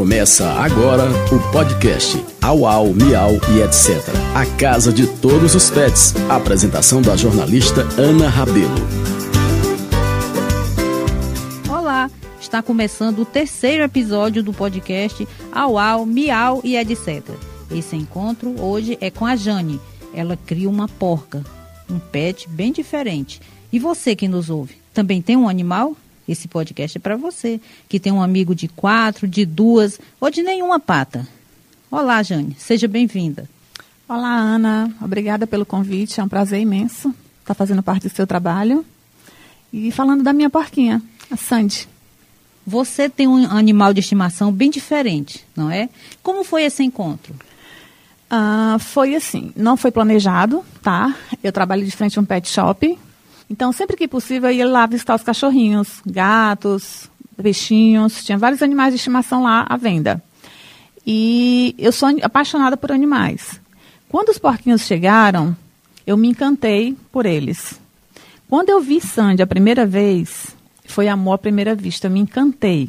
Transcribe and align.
Começa 0.00 0.48
agora 0.52 1.04
o 1.30 1.52
podcast 1.52 2.16
Au 2.40 2.64
Au, 2.64 2.86
Miau 2.86 3.32
e 3.54 3.60
etc. 3.60 4.02
A 4.34 4.46
casa 4.56 4.90
de 4.90 5.06
todos 5.06 5.54
os 5.54 5.70
pets. 5.70 6.14
Apresentação 6.26 7.02
da 7.02 7.14
jornalista 7.14 7.82
Ana 8.00 8.26
Rabelo. 8.26 8.80
Olá, 11.68 12.10
está 12.40 12.62
começando 12.62 13.18
o 13.18 13.24
terceiro 13.26 13.82
episódio 13.82 14.42
do 14.42 14.54
podcast 14.54 15.28
Au 15.52 15.76
Au, 15.76 16.06
Miau 16.06 16.62
e 16.64 16.78
etc. 16.78 17.22
Esse 17.70 17.94
encontro 17.94 18.58
hoje 18.58 18.96
é 19.02 19.10
com 19.10 19.26
a 19.26 19.36
Jane. 19.36 19.78
Ela 20.14 20.34
cria 20.46 20.70
uma 20.70 20.88
porca, 20.88 21.44
um 21.90 21.98
pet 21.98 22.48
bem 22.48 22.72
diferente. 22.72 23.38
E 23.70 23.78
você 23.78 24.16
que 24.16 24.26
nos 24.26 24.48
ouve, 24.48 24.78
também 24.94 25.20
tem 25.20 25.36
um 25.36 25.46
animal? 25.46 25.94
Esse 26.30 26.46
podcast 26.46 26.96
é 26.96 27.00
para 27.00 27.16
você, 27.16 27.60
que 27.88 27.98
tem 27.98 28.12
um 28.12 28.22
amigo 28.22 28.54
de 28.54 28.68
quatro, 28.68 29.26
de 29.26 29.44
duas 29.44 29.98
ou 30.20 30.30
de 30.30 30.44
nenhuma 30.44 30.78
pata. 30.78 31.26
Olá, 31.90 32.22
Jane, 32.22 32.54
seja 32.56 32.86
bem-vinda. 32.86 33.50
Olá, 34.08 34.36
Ana. 34.36 34.94
Obrigada 35.02 35.44
pelo 35.44 35.66
convite. 35.66 36.20
É 36.20 36.22
um 36.22 36.28
prazer 36.28 36.60
imenso 36.60 37.12
estar 37.40 37.54
fazendo 37.54 37.82
parte 37.82 38.08
do 38.08 38.14
seu 38.14 38.28
trabalho. 38.28 38.86
E 39.72 39.90
falando 39.90 40.22
da 40.22 40.32
minha 40.32 40.48
porquinha, 40.48 41.02
a 41.28 41.36
Sandy. 41.36 41.88
Você 42.64 43.08
tem 43.08 43.26
um 43.26 43.50
animal 43.50 43.92
de 43.92 43.98
estimação 43.98 44.52
bem 44.52 44.70
diferente, 44.70 45.44
não 45.56 45.68
é? 45.68 45.88
Como 46.22 46.44
foi 46.44 46.62
esse 46.62 46.84
encontro? 46.84 47.34
Ah, 48.30 48.76
foi 48.78 49.16
assim, 49.16 49.52
não 49.56 49.76
foi 49.76 49.90
planejado, 49.90 50.64
tá? 50.80 51.12
Eu 51.42 51.50
trabalho 51.50 51.84
de 51.84 51.90
frente 51.90 52.20
a 52.20 52.22
um 52.22 52.24
pet 52.24 52.48
shop 52.48 52.96
então, 53.50 53.72
sempre 53.72 53.96
que 53.96 54.06
possível, 54.06 54.48
eu 54.48 54.56
ia 54.56 54.68
lá 54.68 54.86
visitar 54.86 55.16
os 55.16 55.24
cachorrinhos, 55.24 56.00
gatos, 56.06 57.10
peixinhos. 57.36 58.22
Tinha 58.22 58.38
vários 58.38 58.62
animais 58.62 58.92
de 58.92 58.96
estimação 58.96 59.42
lá 59.42 59.66
à 59.68 59.76
venda. 59.76 60.22
E 61.04 61.74
eu 61.76 61.90
sou 61.90 62.08
apaixonada 62.22 62.76
por 62.76 62.92
animais. 62.92 63.60
Quando 64.08 64.28
os 64.28 64.38
porquinhos 64.38 64.82
chegaram, 64.82 65.56
eu 66.06 66.16
me 66.16 66.28
encantei 66.28 66.96
por 67.10 67.26
eles. 67.26 67.80
Quando 68.48 68.70
eu 68.70 68.80
vi 68.80 69.00
Sandy 69.00 69.42
a 69.42 69.46
primeira 69.46 69.84
vez, 69.84 70.54
foi 70.84 71.08
amor 71.08 71.34
à 71.34 71.38
primeira 71.38 71.74
vista. 71.74 72.06
Eu 72.06 72.12
me 72.12 72.20
encantei. 72.20 72.88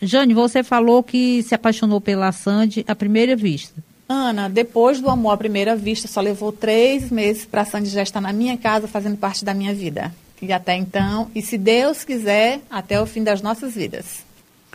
Jane, 0.00 0.34
você 0.34 0.62
falou 0.62 1.02
que 1.02 1.42
se 1.42 1.54
apaixonou 1.54 2.02
pela 2.02 2.32
Sandy 2.32 2.84
à 2.86 2.94
primeira 2.94 3.34
vista. 3.34 3.82
Ana, 4.08 4.48
depois 4.48 5.00
do 5.00 5.08
amor 5.08 5.32
à 5.32 5.36
primeira 5.36 5.74
vista, 5.74 6.06
só 6.06 6.20
levou 6.20 6.52
três 6.52 7.10
meses 7.10 7.46
para 7.46 7.62
a 7.62 7.64
Sandy 7.64 7.88
já 7.88 8.02
estar 8.02 8.20
na 8.20 8.32
minha 8.32 8.56
casa, 8.58 8.86
fazendo 8.86 9.16
parte 9.16 9.44
da 9.44 9.54
minha 9.54 9.74
vida. 9.74 10.12
E 10.40 10.52
até 10.52 10.76
então, 10.76 11.30
e 11.34 11.40
se 11.40 11.56
Deus 11.56 12.02
quiser, 12.02 12.60
até 12.68 13.00
o 13.00 13.06
fim 13.06 13.22
das 13.22 13.40
nossas 13.40 13.74
vidas. 13.74 14.24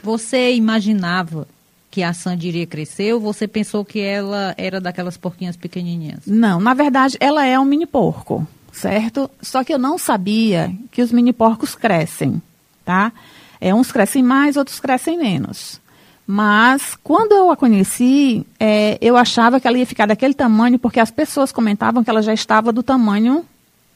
Você 0.01 0.53
imaginava 0.53 1.47
que 1.91 2.03
a 2.03 2.13
Sandy 2.13 2.47
iria 2.47 2.67
crescer 2.67 3.13
ou 3.13 3.19
você 3.19 3.47
pensou 3.47 3.83
que 3.83 3.99
ela 3.99 4.53
era 4.57 4.79
daquelas 4.79 5.17
porquinhas 5.17 5.57
pequenininhas? 5.57 6.21
Não, 6.25 6.59
na 6.59 6.73
verdade, 6.73 7.17
ela 7.19 7.45
é 7.45 7.59
um 7.59 7.65
mini 7.65 7.85
porco, 7.85 8.47
certo? 8.71 9.29
Só 9.41 9.63
que 9.63 9.73
eu 9.73 9.79
não 9.79 9.97
sabia 9.97 10.71
que 10.91 11.01
os 11.01 11.11
mini 11.11 11.33
porcos 11.33 11.75
crescem, 11.75 12.41
tá? 12.85 13.11
É, 13.59 13.73
uns 13.73 13.91
crescem 13.91 14.23
mais, 14.23 14.55
outros 14.55 14.79
crescem 14.79 15.17
menos. 15.17 15.81
Mas 16.29 16.97
quando 17.01 17.31
eu 17.31 17.49
a 17.49 17.55
conheci, 17.55 18.45
é, 18.59 18.97
eu 18.99 19.15
achava 19.15 19.61
que 19.61 19.67
ela 19.67 19.77
ia 19.77 19.85
ficar 19.85 20.05
daquele 20.05 20.33
tamanho, 20.33 20.77
porque 20.77 20.99
as 20.99 21.09
pessoas 21.09 21.53
comentavam 21.53 22.03
que 22.03 22.09
ela 22.09 22.21
já 22.21 22.33
estava 22.33 22.73
do 22.73 22.83
tamanho 22.83 23.45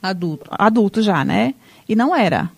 adulto, 0.02 0.50
adulto 0.50 1.02
já, 1.02 1.26
né? 1.26 1.54
E 1.90 1.94
não 1.94 2.16
era. 2.16 2.50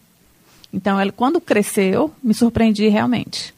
Então, 0.72 1.00
ela, 1.00 1.12
quando 1.12 1.42
cresceu, 1.42 2.14
me 2.24 2.36
surpreendi 2.36 2.88
realmente. 2.88 3.52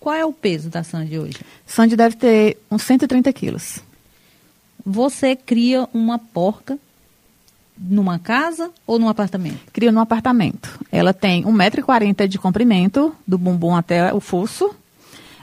Qual 0.00 0.16
é 0.16 0.24
o 0.24 0.32
peso 0.32 0.68
da 0.68 0.82
Sandy 0.82 1.16
hoje? 1.16 1.38
Sandy 1.64 1.94
deve 1.94 2.16
ter 2.16 2.58
uns 2.68 2.82
130 2.82 3.32
quilos. 3.32 3.78
Você 4.84 5.36
cria 5.36 5.88
uma 5.94 6.18
porca 6.18 6.76
numa 7.78 8.18
casa 8.18 8.70
ou 8.84 8.98
num 8.98 9.08
apartamento? 9.08 9.60
Cria 9.72 9.92
num 9.92 10.00
apartamento. 10.00 10.76
Ela 10.90 11.14
tem 11.14 11.44
1,40m 11.44 12.26
de 12.26 12.38
comprimento, 12.38 13.14
do 13.26 13.38
bumbum 13.38 13.76
até 13.76 14.12
o 14.12 14.18
fosso 14.20 14.74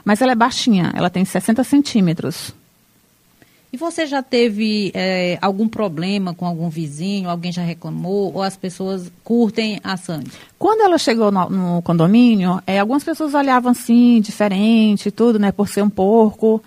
mas 0.04 0.20
ela 0.20 0.32
é 0.32 0.36
baixinha, 0.36 0.92
ela 0.94 1.08
tem 1.08 1.24
60 1.24 1.64
centímetros. 1.64 2.52
E 3.74 3.76
você 3.76 4.06
já 4.06 4.22
teve 4.22 4.92
é, 4.94 5.36
algum 5.42 5.66
problema 5.66 6.32
com 6.32 6.46
algum 6.46 6.68
vizinho? 6.68 7.28
Alguém 7.28 7.50
já 7.50 7.62
reclamou? 7.62 8.32
Ou 8.32 8.40
as 8.40 8.56
pessoas 8.56 9.10
curtem 9.24 9.80
a 9.82 9.96
Sandy? 9.96 10.30
Quando 10.56 10.82
ela 10.82 10.96
chegou 10.96 11.32
no, 11.32 11.50
no 11.50 11.82
condomínio, 11.82 12.62
é, 12.68 12.78
algumas 12.78 13.02
pessoas 13.02 13.34
olhavam 13.34 13.72
assim, 13.72 14.20
diferente, 14.20 15.10
tudo, 15.10 15.40
né? 15.40 15.50
Por 15.50 15.66
ser 15.66 15.82
um 15.82 15.90
porco. 15.90 16.62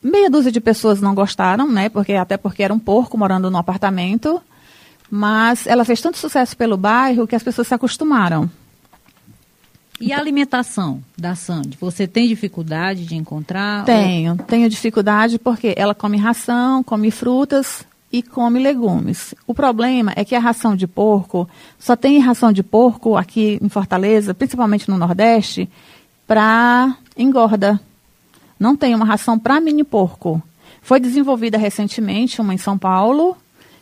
Meia 0.00 0.30
dúzia 0.30 0.52
de 0.52 0.60
pessoas 0.60 1.00
não 1.00 1.16
gostaram, 1.16 1.68
né? 1.68 1.88
Porque, 1.88 2.12
até 2.12 2.36
porque 2.36 2.62
era 2.62 2.72
um 2.72 2.78
porco 2.78 3.18
morando 3.18 3.50
no 3.50 3.58
apartamento. 3.58 4.40
Mas 5.10 5.66
ela 5.66 5.84
fez 5.84 6.00
tanto 6.00 6.16
sucesso 6.16 6.56
pelo 6.56 6.76
bairro 6.76 7.26
que 7.26 7.34
as 7.34 7.42
pessoas 7.42 7.66
se 7.66 7.74
acostumaram. 7.74 8.48
E 10.00 10.12
a 10.12 10.18
alimentação 10.18 11.02
da 11.16 11.34
Sandy? 11.34 11.76
Você 11.80 12.06
tem 12.06 12.26
dificuldade 12.26 13.06
de 13.06 13.14
encontrar? 13.14 13.84
Tenho, 13.84 14.32
ou... 14.32 14.38
tenho 14.38 14.68
dificuldade 14.68 15.38
porque 15.38 15.74
ela 15.76 15.94
come 15.94 16.16
ração, 16.16 16.82
come 16.82 17.10
frutas 17.10 17.86
e 18.12 18.22
come 18.22 18.60
legumes. 18.60 19.34
O 19.46 19.54
problema 19.54 20.12
é 20.16 20.24
que 20.24 20.34
a 20.34 20.40
ração 20.40 20.74
de 20.74 20.86
porco, 20.86 21.48
só 21.78 21.94
tem 21.94 22.18
ração 22.18 22.52
de 22.52 22.62
porco 22.62 23.16
aqui 23.16 23.58
em 23.62 23.68
Fortaleza, 23.68 24.34
principalmente 24.34 24.88
no 24.88 24.98
Nordeste, 24.98 25.68
para 26.26 26.96
engorda. 27.16 27.80
Não 28.58 28.76
tem 28.76 28.94
uma 28.94 29.04
ração 29.04 29.38
para 29.38 29.60
mini 29.60 29.84
porco. 29.84 30.42
Foi 30.82 31.00
desenvolvida 31.00 31.56
recentemente 31.56 32.40
uma 32.40 32.52
em 32.52 32.58
São 32.58 32.76
Paulo, 32.76 33.36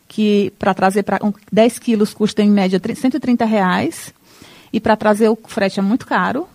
que 0.08 0.52
para 0.58 0.74
trazer 0.74 1.02
para 1.02 1.18
10 1.50 1.78
quilos 1.78 2.14
custa 2.14 2.42
em 2.42 2.50
média 2.50 2.80
130 2.80 3.44
reais 3.44 4.14
e 4.72 4.80
para 4.80 4.96
trazer 4.96 5.28
o 5.28 5.38
frete 5.46 5.78
é 5.78 5.82
muito 5.82 6.06
caro. 6.06 6.48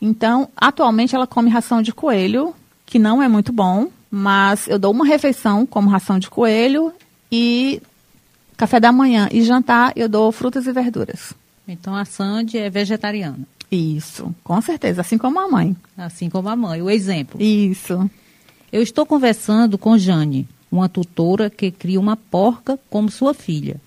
Então, 0.00 0.48
atualmente 0.56 1.14
ela 1.14 1.26
come 1.26 1.48
ração 1.48 1.80
de 1.80 1.92
coelho, 1.92 2.54
que 2.84 2.98
não 2.98 3.22
é 3.22 3.28
muito 3.28 3.52
bom, 3.52 3.88
mas 4.10 4.68
eu 4.68 4.78
dou 4.78 4.92
uma 4.92 5.06
refeição 5.06 5.64
como 5.64 5.88
ração 5.88 6.18
de 6.18 6.28
coelho 6.28 6.92
e 7.30 7.80
café 8.56 8.78
da 8.78 8.92
manhã 8.92 9.28
e 9.32 9.42
jantar 9.42 9.92
eu 9.96 10.08
dou 10.08 10.30
frutas 10.30 10.66
e 10.66 10.72
verduras. 10.72 11.32
Então 11.66 11.94
a 11.94 12.04
Sandy 12.04 12.58
é 12.58 12.70
vegetariana. 12.70 13.40
Isso, 13.70 14.32
com 14.44 14.60
certeza, 14.60 15.00
assim 15.00 15.18
como 15.18 15.40
a 15.40 15.48
mãe. 15.48 15.76
Assim 15.96 16.30
como 16.30 16.48
a 16.48 16.54
mãe, 16.54 16.80
o 16.80 16.88
exemplo. 16.88 17.42
Isso. 17.42 18.08
Eu 18.72 18.82
estou 18.82 19.04
conversando 19.04 19.76
com 19.76 19.98
Jane, 19.98 20.48
uma 20.70 20.88
tutora 20.88 21.50
que 21.50 21.70
cria 21.70 21.98
uma 21.98 22.16
porca 22.16 22.78
como 22.88 23.10
sua 23.10 23.34
filha. 23.34 23.80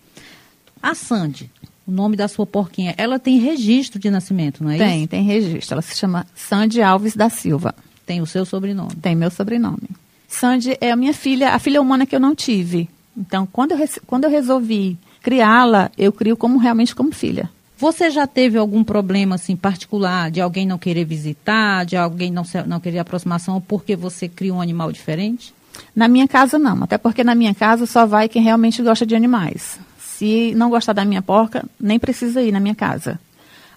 A 0.81 0.93
Sandy, 0.93 1.49
o 1.89 1.91
nome 1.91 2.15
da 2.15 2.27
sua 2.27 2.45
porquinha, 2.45 2.93
ela 2.97 3.17
tem 3.17 3.39
registro 3.39 3.99
de 3.99 4.11
nascimento, 4.11 4.63
não 4.63 4.69
é 4.69 4.77
tem, 4.77 4.99
isso? 4.99 5.07
Tem, 5.07 5.07
tem 5.07 5.23
registro. 5.23 5.73
Ela 5.73 5.81
se 5.81 5.97
chama 5.97 6.25
Sandy 6.35 6.83
Alves 6.83 7.15
da 7.15 7.29
Silva. 7.29 7.73
Tem 8.05 8.21
o 8.21 8.27
seu 8.27 8.45
sobrenome? 8.45 8.95
Tem 9.01 9.15
meu 9.15 9.31
sobrenome. 9.31 9.89
Sandy 10.27 10.77
é 10.79 10.91
a 10.91 10.95
minha 10.95 11.13
filha, 11.13 11.49
a 11.49 11.59
filha 11.59 11.81
humana 11.81 12.05
que 12.05 12.15
eu 12.15 12.19
não 12.19 12.35
tive. 12.35 12.87
Então, 13.17 13.47
quando 13.51 13.71
eu, 13.71 13.89
quando 14.05 14.25
eu 14.25 14.29
resolvi 14.29 14.97
criá-la, 15.21 15.89
eu 15.97 16.13
crio 16.13 16.37
como 16.37 16.59
realmente 16.59 16.95
como 16.95 17.11
filha. 17.11 17.49
Você 17.75 18.11
já 18.11 18.27
teve 18.27 18.57
algum 18.57 18.83
problema 18.83 19.35
assim 19.35 19.55
particular 19.55 20.29
de 20.29 20.39
alguém 20.39 20.67
não 20.67 20.77
querer 20.77 21.05
visitar, 21.05 21.85
de 21.85 21.97
alguém 21.97 22.31
não, 22.31 22.43
não 22.67 22.79
querer 22.79 22.99
aproximação 22.99 23.59
porque 23.59 23.95
você 23.95 24.27
cria 24.27 24.53
um 24.53 24.61
animal 24.61 24.91
diferente? 24.91 25.53
Na 25.95 26.07
minha 26.07 26.27
casa 26.27 26.59
não, 26.59 26.83
até 26.83 26.97
porque 26.97 27.23
na 27.23 27.33
minha 27.33 27.55
casa 27.55 27.85
só 27.85 28.05
vai 28.05 28.29
quem 28.29 28.43
realmente 28.43 28.83
gosta 28.83 29.05
de 29.05 29.15
animais. 29.15 29.79
Se 30.19 30.53
não 30.53 30.69
gostar 30.69 30.91
da 30.91 31.05
minha 31.05 31.21
porca, 31.21 31.63
nem 31.79 31.97
precisa 31.97 32.41
ir 32.41 32.51
na 32.51 32.59
minha 32.59 32.75
casa. 32.75 33.17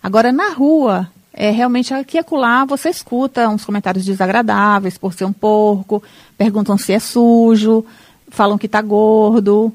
Agora, 0.03 0.33
na 0.33 0.49
rua, 0.49 1.09
é 1.33 1.51
realmente 1.53 1.95
aqui 1.95 2.17
e 2.17 2.19
acolá 2.19 2.65
você 2.65 2.89
escuta 2.89 3.49
uns 3.49 3.65
comentários 3.65 4.05
desagradáveis 4.05 4.99
por 4.99 5.15
ser 5.15 5.25
um 5.25 5.33
porco, 5.33 6.03
perguntam 6.37 6.77
se 6.77 6.93
é 6.93 6.99
sujo, 6.99 7.87
falam 8.27 8.59
que 8.59 8.67
está 8.67 8.83
gordo. 8.83 9.73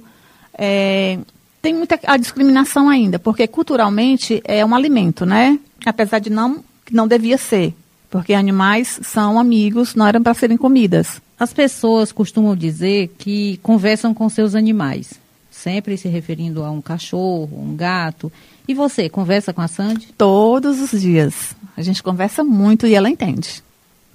É, 0.57 1.17
tem 1.61 1.73
muita 1.73 1.97
a 2.05 2.17
discriminação 2.17 2.89
ainda, 2.89 3.17
porque 3.17 3.47
culturalmente 3.47 4.41
é 4.43 4.65
um 4.65 4.75
alimento, 4.75 5.25
né? 5.25 5.57
Apesar 5.85 6.19
de 6.19 6.29
não, 6.29 6.61
não 6.91 7.07
devia 7.07 7.37
ser, 7.37 7.73
porque 8.11 8.33
animais 8.33 8.99
são 9.03 9.39
amigos, 9.39 9.95
não 9.95 10.05
eram 10.05 10.21
para 10.21 10.33
serem 10.33 10.57
comidas. 10.57 11.21
As 11.39 11.53
pessoas 11.53 12.11
costumam 12.11 12.57
dizer 12.57 13.15
que 13.17 13.57
conversam 13.63 14.13
com 14.13 14.27
seus 14.27 14.53
animais 14.53 15.25
sempre 15.57 15.97
se 15.97 16.07
referindo 16.07 16.63
a 16.63 16.71
um 16.71 16.81
cachorro, 16.81 17.49
um 17.51 17.75
gato. 17.75 18.31
E 18.67 18.73
você, 18.73 19.09
conversa 19.09 19.51
com 19.51 19.61
a 19.61 19.67
Sandy? 19.67 20.13
Todos 20.17 20.79
os 20.79 21.01
dias. 21.01 21.55
A 21.75 21.81
gente 21.81 22.03
conversa 22.03 22.43
muito 22.43 22.85
e 22.85 22.93
ela 22.93 23.09
entende. 23.09 23.63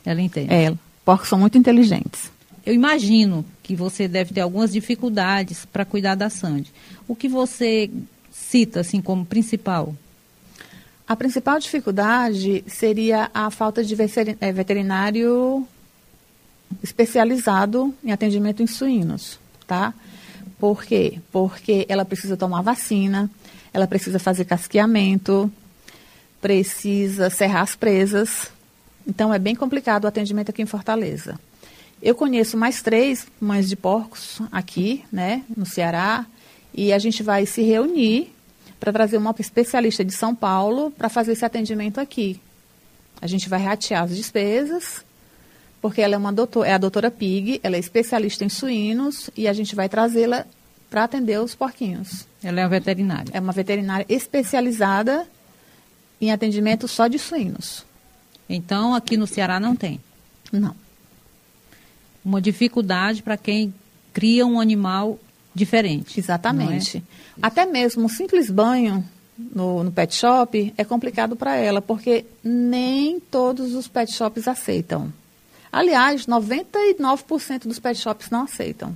Ela 0.04 0.20
entende? 0.20 0.52
É, 0.52 0.72
porcos 1.04 1.28
são 1.28 1.38
muito 1.38 1.58
inteligentes. 1.58 2.30
Eu 2.64 2.72
imagino 2.72 3.44
que 3.62 3.74
você 3.74 4.06
deve 4.06 4.32
ter 4.32 4.40
algumas 4.40 4.72
dificuldades 4.72 5.64
para 5.64 5.84
cuidar 5.84 6.14
da 6.14 6.30
Sandy. 6.30 6.72
O 7.08 7.16
que 7.16 7.28
você 7.28 7.90
cita, 8.30 8.80
assim, 8.80 9.00
como 9.00 9.26
principal? 9.26 9.94
A 11.08 11.16
principal 11.16 11.58
dificuldade 11.58 12.64
seria 12.68 13.30
a 13.34 13.50
falta 13.50 13.82
de 13.82 13.96
eh, 14.40 14.52
veterinário 14.52 15.66
especializado 16.82 17.92
em 18.04 18.12
atendimento 18.12 18.62
em 18.62 18.66
suínos, 18.66 19.38
tá? 19.66 19.92
Por 20.62 20.85
quê? 20.85 21.19
Porque 21.32 21.85
ela 21.88 22.05
precisa 22.05 22.37
tomar 22.37 22.62
vacina, 22.62 23.29
ela 23.75 23.85
precisa 23.85 24.20
fazer 24.20 24.44
casqueamento, 24.44 25.53
precisa 26.41 27.29
serrar 27.31 27.62
as 27.62 27.75
presas. 27.75 28.49
Então 29.05 29.35
é 29.35 29.41
bem 29.41 29.56
complicado 29.56 30.05
o 30.05 30.06
atendimento 30.06 30.50
aqui 30.50 30.62
em 30.62 30.67
Fortaleza. 30.67 31.37
Eu 32.00 32.14
conheço 32.14 32.56
mais 32.56 32.81
três 32.81 33.26
mães 33.41 33.69
de 33.69 33.75
porcos 33.75 34.41
aqui, 34.53 35.05
né, 35.11 35.43
no 35.56 35.67
Ceará, 35.67 36.25
e 36.73 36.93
a 36.93 36.99
gente 37.00 37.25
vai 37.25 37.44
se 37.44 37.62
reunir 37.62 38.32
para 38.79 38.93
trazer 38.93 39.17
uma 39.17 39.35
especialista 39.41 40.05
de 40.05 40.12
São 40.12 40.32
Paulo 40.32 40.93
para 40.93 41.09
fazer 41.09 41.32
esse 41.32 41.44
atendimento 41.44 41.99
aqui. 41.99 42.41
A 43.20 43.26
gente 43.26 43.49
vai 43.49 43.61
ratear 43.61 44.05
as 44.05 44.14
despesas, 44.14 45.05
porque 45.82 46.00
ela 46.00 46.14
é 46.14 46.17
uma 46.17 46.32
doutora, 46.32 46.69
é 46.69 46.73
a 46.73 46.79
doutora 46.79 47.11
Pig, 47.11 47.61
ela 47.61 47.75
é 47.75 47.79
especialista 47.81 48.44
em 48.44 48.49
suínos 48.49 49.29
e 49.37 49.49
a 49.49 49.52
gente 49.52 49.75
vai 49.75 49.88
trazê-la 49.88 50.46
para 50.88 51.02
atender 51.02 51.40
os 51.40 51.56
porquinhos. 51.56 52.25
Ela 52.43 52.61
é 52.61 52.62
uma 52.62 52.69
veterinária. 52.69 53.32
É 53.34 53.40
uma 53.40 53.52
veterinária 53.52 54.06
especializada 54.08 55.26
em 56.20 56.31
atendimento 56.31 56.87
só 56.87 57.08
de 57.08 57.19
suínos. 57.19 57.84
Então, 58.49 58.94
aqui 58.94 59.17
no 59.17 59.26
Ceará 59.26 59.58
não 59.58 59.75
tem? 59.75 60.00
Não. 60.52 60.76
Uma 62.25 62.40
dificuldade 62.40 63.20
para 63.20 63.37
quem 63.37 63.75
cria 64.12 64.46
um 64.46 64.61
animal 64.61 65.19
diferente. 65.52 66.20
Exatamente. 66.20 66.99
É? 66.99 67.02
Até 67.43 67.67
mesmo 67.67 68.05
um 68.05 68.08
simples 68.08 68.49
banho 68.50 69.05
no, 69.37 69.82
no 69.82 69.90
pet 69.90 70.14
shop 70.14 70.73
é 70.76 70.85
complicado 70.85 71.35
para 71.35 71.56
ela, 71.56 71.82
porque 71.82 72.25
nem 72.44 73.19
todos 73.19 73.75
os 73.75 73.88
pet 73.88 74.12
shops 74.12 74.46
aceitam. 74.46 75.12
Aliás, 75.72 76.26
99% 76.26 77.62
dos 77.62 77.78
pet 77.78 77.98
shops 77.98 78.28
não 78.28 78.42
aceitam. 78.42 78.94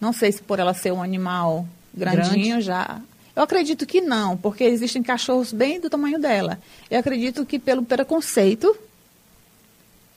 Não 0.00 0.12
sei 0.12 0.32
se 0.32 0.42
por 0.42 0.58
ela 0.58 0.72
ser 0.72 0.90
um 0.92 1.02
animal 1.02 1.68
grandinho 1.92 2.56
Grande. 2.56 2.62
já. 2.62 3.00
Eu 3.36 3.42
acredito 3.42 3.86
que 3.86 4.00
não, 4.00 4.36
porque 4.36 4.64
existem 4.64 5.02
cachorros 5.02 5.52
bem 5.52 5.78
do 5.78 5.90
tamanho 5.90 6.18
dela. 6.18 6.58
Eu 6.90 6.98
acredito 6.98 7.44
que 7.44 7.58
pelo 7.58 7.84
preconceito, 7.84 8.74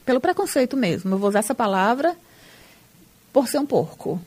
pelo 0.05 0.21
preconceito 0.21 0.77
mesmo, 0.77 1.13
eu 1.13 1.19
vou 1.19 1.29
usar 1.29 1.39
essa 1.39 1.53
palavra, 1.53 2.15
por 3.33 3.47
ser 3.47 3.59
um 3.59 3.65
porco. 3.65 4.19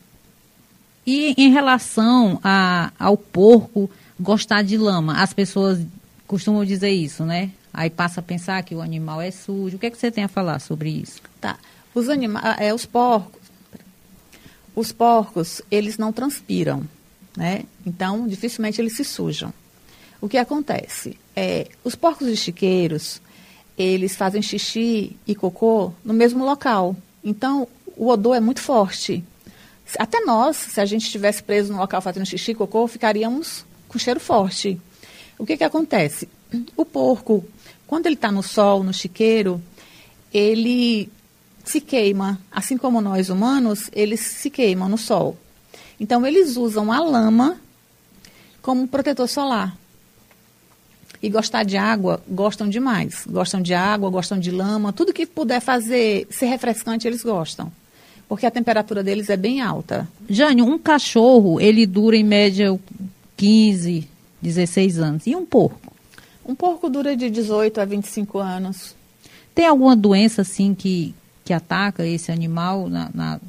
E 1.07 1.35
em 1.37 1.51
relação 1.51 2.39
a, 2.43 2.93
ao 2.99 3.17
porco 3.17 3.91
gostar 4.19 4.63
de 4.63 4.77
lama, 4.77 5.21
as 5.21 5.33
pessoas 5.33 5.81
costumam 6.27 6.65
dizer 6.65 6.91
isso, 6.91 7.25
né? 7.25 7.51
Aí 7.75 7.91
passa 7.91 8.21
a 8.21 8.23
pensar 8.23 8.63
que 8.63 8.73
o 8.73 8.81
animal 8.81 9.21
é 9.21 9.33
sujo. 9.33 9.77
O 9.77 9.81
que, 9.81 9.87
é 9.87 9.91
que 9.91 9.99
você 9.99 10.09
tem 10.09 10.23
a 10.23 10.29
falar 10.29 10.61
sobre 10.61 10.89
isso? 10.89 11.21
Tá. 11.41 11.59
Os 11.93 12.09
animais, 12.09 12.57
é, 12.61 12.73
os 12.73 12.87
porcos, 12.87 13.43
os 14.77 14.93
porcos, 14.93 15.61
eles 15.69 15.99
não 15.99 16.13
transpiram, 16.13 16.85
né? 17.37 17.65
Então, 17.85 18.29
dificilmente 18.29 18.81
eles 18.81 18.97
se 18.97 19.05
sujam. 19.05 19.53
O 20.21 20.29
que 20.29 20.39
acontece? 20.39 21.19
É, 21.35 21.69
os 21.83 21.97
porcos 21.97 22.29
de 22.29 22.37
chiqueiros, 22.37 23.21
eles 23.77 24.15
fazem 24.15 24.41
xixi 24.41 25.17
e 25.27 25.35
cocô 25.35 25.93
no 26.05 26.15
mesmo 26.15 26.45
local. 26.45 26.97
Então, 27.25 27.67
o 27.97 28.09
odor 28.09 28.37
é 28.37 28.41
muito 28.41 28.61
forte. 28.61 29.25
Até 29.99 30.21
nós, 30.21 30.57
se 30.57 30.81
a 30.81 30.85
gente 30.85 31.07
estivesse 31.07 31.43
preso 31.43 31.73
no 31.73 31.79
local 31.81 32.01
fazendo 32.01 32.25
xixi 32.25 32.53
e 32.53 32.55
cocô, 32.55 32.87
ficaríamos 32.87 33.67
com 33.89 33.99
cheiro 33.99 34.21
forte. 34.21 34.81
O 35.37 35.45
que, 35.45 35.57
que 35.57 35.65
acontece? 35.65 36.29
O 36.77 36.85
porco, 36.85 37.45
quando 37.87 38.07
ele 38.07 38.15
está 38.15 38.31
no 38.33 38.43
sol, 38.43 38.83
no 38.83 38.93
chiqueiro, 38.93 39.61
ele 40.33 41.09
se 41.65 41.81
queima, 41.81 42.39
assim 42.51 42.77
como 42.77 43.01
nós 43.01 43.29
humanos, 43.31 43.91
eles 43.93 44.21
se 44.21 44.51
queimam 44.51 44.89
no 44.89 44.99
sol. 44.99 45.37
Então, 45.99 46.27
eles 46.27 46.57
usam 46.57 46.93
a 46.93 46.99
lama 47.01 47.57
como 48.61 48.89
protetor 48.89 49.29
solar. 49.29 49.77
E 51.23 51.29
gostar 51.31 51.63
de 51.65 51.77
água, 51.77 52.23
gostam 52.29 52.69
demais. 52.69 53.25
Gostam 53.27 53.63
de 53.63 53.73
água, 53.73 54.11
gostam 54.11 54.39
de 54.39 54.51
lama, 54.51 54.93
tudo 54.93 55.13
que 55.13 55.25
puder 55.25 55.61
fazer 55.61 56.27
ser 56.31 56.47
refrescante, 56.47 57.07
eles 57.07 57.23
gostam. 57.23 57.73
Porque 58.29 58.45
a 58.45 58.51
temperatura 58.51 59.03
deles 59.03 59.31
é 59.31 59.37
bem 59.37 59.61
alta. 59.61 60.09
Jane, 60.29 60.61
um 60.61 60.79
cachorro, 60.79 61.61
ele 61.61 61.87
dura 61.87 62.17
em 62.17 62.25
média 62.25 62.79
15, 63.37 64.09
16 64.43 64.99
anos. 64.99 65.27
E 65.27 65.35
um 65.35 65.47
porco? 65.47 65.94
Um 66.45 66.55
porco 66.55 66.91
dura 66.91 67.17
de 67.17 67.31
18 67.31 67.81
a 67.81 67.85
25 67.85 68.39
anos. 68.39 68.95
Tem 69.55 69.67
alguma 69.67 69.97
doença 69.97 70.43
assim 70.43 70.75
que, 70.75 71.15
que 71.45 71.53
ataca 71.53 72.07
esse 72.07 72.31
animal 72.31 72.89
na, 72.89 73.11
na, 73.15 73.41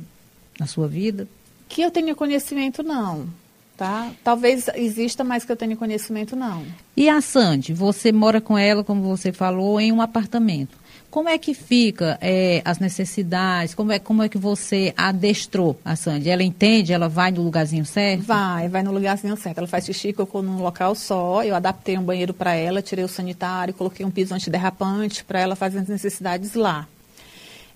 na 0.59 0.68
sua 0.68 0.88
vida? 0.88 1.27
Que 1.68 1.81
eu 1.81 1.92
tenha 1.92 2.15
conhecimento, 2.15 2.83
não. 2.83 3.27
Tá? 3.75 4.12
Talvez 4.24 4.69
exista, 4.75 5.24
mas 5.24 5.44
que 5.44 5.51
eu 5.51 5.57
tenha 5.57 5.75
conhecimento, 5.75 6.36
não. 6.36 6.63
E 6.95 7.09
a 7.09 7.19
Sandy, 7.19 7.74
você 7.74 8.12
mora 8.12 8.39
com 8.39 8.57
ela, 8.57 8.83
como 8.83 9.01
você 9.01 9.33
falou, 9.33 9.80
em 9.80 9.92
um 9.92 10.01
apartamento. 10.01 10.77
Como 11.15 11.29
é 11.29 11.38
que 11.38 11.53
fica 11.53 12.17
é, 12.19 12.62
as 12.65 12.77
necessidades? 12.77 13.73
Como 13.73 13.89
é, 13.89 14.00
como 14.00 14.21
é 14.21 14.27
que 14.27 14.38
você 14.38 14.94
adestrou 14.97 15.79
a 15.85 15.95
Sandy? 15.95 16.29
Ela 16.29 16.44
entende? 16.44 16.91
Ela 16.91 17.07
vai 17.07 17.31
no 17.31 17.41
lugarzinho 17.41 17.85
certo? 17.85 18.23
Vai, 18.23 18.67
vai 18.67 18.83
no 18.83 18.91
lugarzinho 18.91 19.38
certo. 19.38 19.59
Ela 19.59 19.67
faz 19.67 19.85
xixi 19.85 20.12
cocô 20.12 20.41
num 20.41 20.62
local 20.62 20.94
só. 20.94 21.41
Eu 21.41 21.56
adaptei 21.56 21.97
um 21.97 22.03
banheiro 22.03 22.33
para 22.33 22.53
ela, 22.53 22.81
tirei 22.81 23.06
o 23.06 23.07
sanitário, 23.07 23.73
coloquei 23.73 24.06
um 24.06 24.12
piso 24.12 24.35
antiderrapante 24.35 25.23
para 25.23 25.39
ela 25.39 25.56
fazer 25.56 25.79
as 25.79 25.88
necessidades 25.88 26.53
lá. 26.53 26.85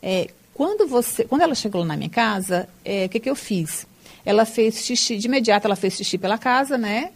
É, 0.03 0.31
quando, 0.53 0.85
você, 0.85 1.24
quando 1.24 1.42
ela 1.44 1.56
chegou 1.56 1.85
na 1.85 1.95
minha 1.95 2.09
casa, 2.09 2.68
é, 2.83 3.06
o 3.06 3.09
que, 3.09 3.21
que 3.21 3.30
eu 3.30 3.38
fiz? 3.38 3.88
Ela 4.25 4.44
fez 4.44 4.83
xixi, 4.83 5.18
de 5.18 5.27
imediato 5.27 5.65
ela 5.65 5.77
fez 5.77 5.94
xixi 5.95 6.18
pela 6.18 6.38
casa, 6.38 6.77
né? 6.77 7.12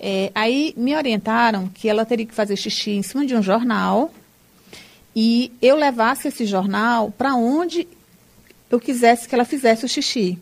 É, 0.00 0.32
aí 0.34 0.74
me 0.76 0.96
orientaram 0.96 1.68
que 1.68 1.88
ela 1.88 2.04
teria 2.04 2.26
que 2.26 2.34
fazer 2.34 2.56
xixi 2.56 2.90
em 2.90 3.04
cima 3.04 3.24
de 3.24 3.36
um 3.36 3.40
jornal 3.40 4.10
e 5.14 5.52
eu 5.62 5.76
levasse 5.76 6.28
esse 6.28 6.44
jornal 6.44 7.10
para 7.10 7.34
onde 7.34 7.86
eu 8.70 8.80
quisesse 8.80 9.28
que 9.28 9.34
ela 9.34 9.44
fizesse 9.44 9.84
o 9.84 9.88
xixi. 9.88 10.38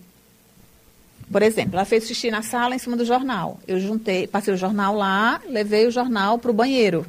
Por 1.30 1.42
exemplo, 1.42 1.76
ela 1.76 1.84
fez 1.84 2.06
xixi 2.06 2.30
na 2.30 2.42
sala 2.42 2.74
em 2.74 2.78
cima 2.78 2.96
do 2.96 3.04
jornal. 3.04 3.58
Eu 3.66 3.80
juntei, 3.80 4.26
passei 4.26 4.52
o 4.52 4.56
jornal 4.56 4.94
lá, 4.94 5.40
levei 5.48 5.86
o 5.86 5.90
jornal 5.90 6.38
para 6.38 6.50
o 6.50 6.54
banheiro. 6.54 7.06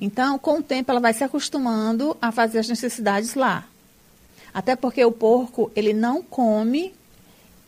Então, 0.00 0.38
com 0.38 0.58
o 0.58 0.62
tempo, 0.62 0.90
ela 0.90 1.00
vai 1.00 1.12
se 1.12 1.24
acostumando 1.24 2.16
a 2.20 2.32
fazer 2.32 2.58
as 2.58 2.68
necessidades 2.68 3.34
lá. 3.34 3.66
Até 4.52 4.76
porque 4.76 5.04
o 5.04 5.12
porco, 5.12 5.70
ele 5.74 5.92
não 5.92 6.22
come 6.22 6.94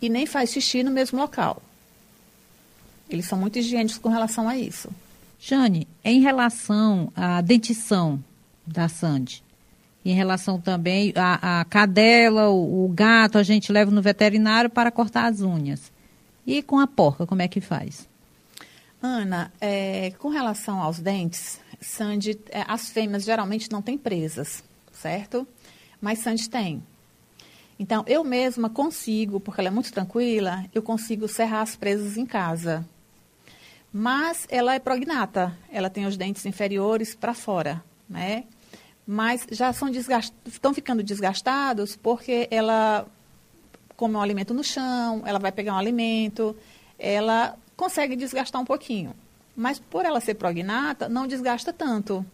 e 0.00 0.09
nem 0.09 0.25
faz 0.26 0.50
xixi 0.50 0.82
no 0.82 0.90
mesmo 0.90 1.18
local. 1.18 1.62
Eles 3.09 3.26
são 3.26 3.38
muito 3.38 3.59
higiênicos 3.59 3.99
com 3.99 4.09
relação 4.09 4.49
a 4.49 4.56
isso. 4.56 4.88
Jane, 5.38 5.87
em 6.04 6.20
relação 6.20 7.12
à 7.14 7.40
dentição, 7.40 8.23
da 8.66 8.88
Sandy. 8.88 9.42
Em 10.04 10.14
relação 10.14 10.61
também 10.61 11.12
à, 11.16 11.64
cadela, 11.68 12.49
o, 12.49 12.85
o, 12.85 12.88
gato, 12.88 13.38
a 13.38 13.42
gente 13.42 13.73
leva 13.73 13.90
no 13.90 14.00
veterinário 14.00 14.70
para 14.70 14.90
cortar 14.90 15.26
as 15.26 15.40
unhas. 15.40 15.90
E 16.46 16.62
com 16.62 16.78
a 16.78 16.87
porca, 16.87 17.26
como 17.26 17.42
é 17.42 17.49
que 17.49 17.61
faz? 17.61 18.08
Ana, 19.02 19.52
é, 19.61 20.12
com 20.18 20.28
relação 20.28 20.80
aos 20.80 21.00
dentes, 21.00 21.61
Sandy, 21.80 22.38
é, 22.50 22.64
as 22.68 22.88
fêmeas 22.90 23.25
geralmente 23.25 23.70
não 23.70 23.82
têm 23.82 23.99
presas, 23.99 24.62
certo? 24.92 25.46
Mas 26.00 26.20
Sandy 26.20 26.49
tem. 26.49 26.82
Então, 27.78 28.04
eu 28.06 28.25
mesma 28.25 28.70
consigo, 28.70 29.38
porque 29.38 29.61
ela 29.61 29.68
é 29.68 29.73
muito 29.73 29.92
tranquila, 29.92 30.64
eu 30.73 30.82
consigo 30.82 31.28
serrar 31.28 31.62
as 31.62 31.76
presas 31.76 32.16
em 32.16 32.25
casa. 32.25 32.87
Mas 33.92 34.46
ela 34.50 34.75
é 34.75 34.78
prognata, 34.78 35.56
ela 35.70 35.90
tem 35.90 36.06
os 36.06 36.16
dentes 36.16 36.46
inferiores 36.46 37.14
para 37.14 37.35
fora, 37.35 37.82
né? 38.08 38.44
Mas 39.06 39.46
já 39.50 39.72
são 39.72 39.88
estão 39.88 40.75
ficando 40.75 41.02
desgastados 41.02 41.94
porque 41.94 42.48
ela 42.50 43.06
come 43.96 44.16
um 44.16 44.20
alimento 44.20 44.52
no 44.52 44.64
chão, 44.64 45.22
ela 45.25 45.38
vai 45.38 45.52
pegar 45.52 45.75
um 45.75 45.78
alimento, 45.78 46.56
ela 46.98 47.56
consegue 47.76 48.16
desgastar 48.16 48.60
um 48.60 48.64
pouquinho. 48.64 49.14
Mas 49.54 49.78
por 49.78 50.04
ela 50.04 50.20
ser 50.20 50.34
prognata, 50.34 51.08
não 51.08 51.26
desgasta 51.26 51.72
tanto. 51.72 52.25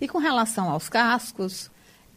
E 0.00 0.08
com 0.08 0.18
relação 0.18 0.68
aos 0.68 0.88
cascos, 0.88 1.70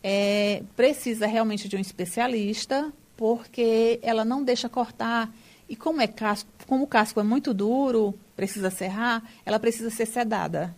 é, 0.04 0.64
precisa 0.76 1.28
realmente 1.28 1.68
de 1.68 1.76
um 1.76 1.80
especialista, 1.80 2.92
porque 3.16 4.00
ela 4.02 4.26
não 4.26 4.44
deixa 4.44 4.68
cortar. 4.68 5.30
E 5.70 5.76
como, 5.76 6.02
é 6.02 6.08
casco, 6.08 6.50
como 6.66 6.86
o 6.86 6.88
casco 6.88 7.20
é 7.20 7.24
muito 7.24 7.54
duro, 7.54 8.18
precisa 8.36 8.72
serrar, 8.72 9.22
ela 9.46 9.60
precisa 9.60 9.90
ser 9.90 10.06
sedada. 10.06 10.74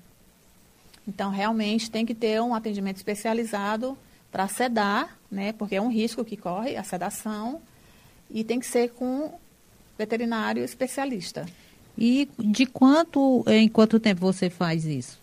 Então, 1.10 1.32
realmente 1.32 1.90
tem 1.90 2.06
que 2.06 2.14
ter 2.14 2.40
um 2.40 2.54
atendimento 2.54 2.98
especializado 2.98 3.98
para 4.32 4.48
sedar, 4.48 5.18
né? 5.30 5.52
Porque 5.54 5.76
é 5.76 5.82
um 5.82 5.92
risco 5.92 6.24
que 6.24 6.38
corre 6.38 6.78
a 6.78 6.84
sedação 6.84 7.60
e 8.30 8.44
tem 8.44 8.60
que 8.60 8.68
ser 8.68 8.92
com 8.92 9.34
veterinário 9.98 10.64
especialista. 10.64 11.48
E 11.98 12.30
de 12.38 12.68
quanto, 12.68 13.44
em 13.48 13.68
quanto 13.68 14.00
tempo 14.00 14.22
você 14.22 14.52
faz 14.52 14.86
isso? 14.86 15.20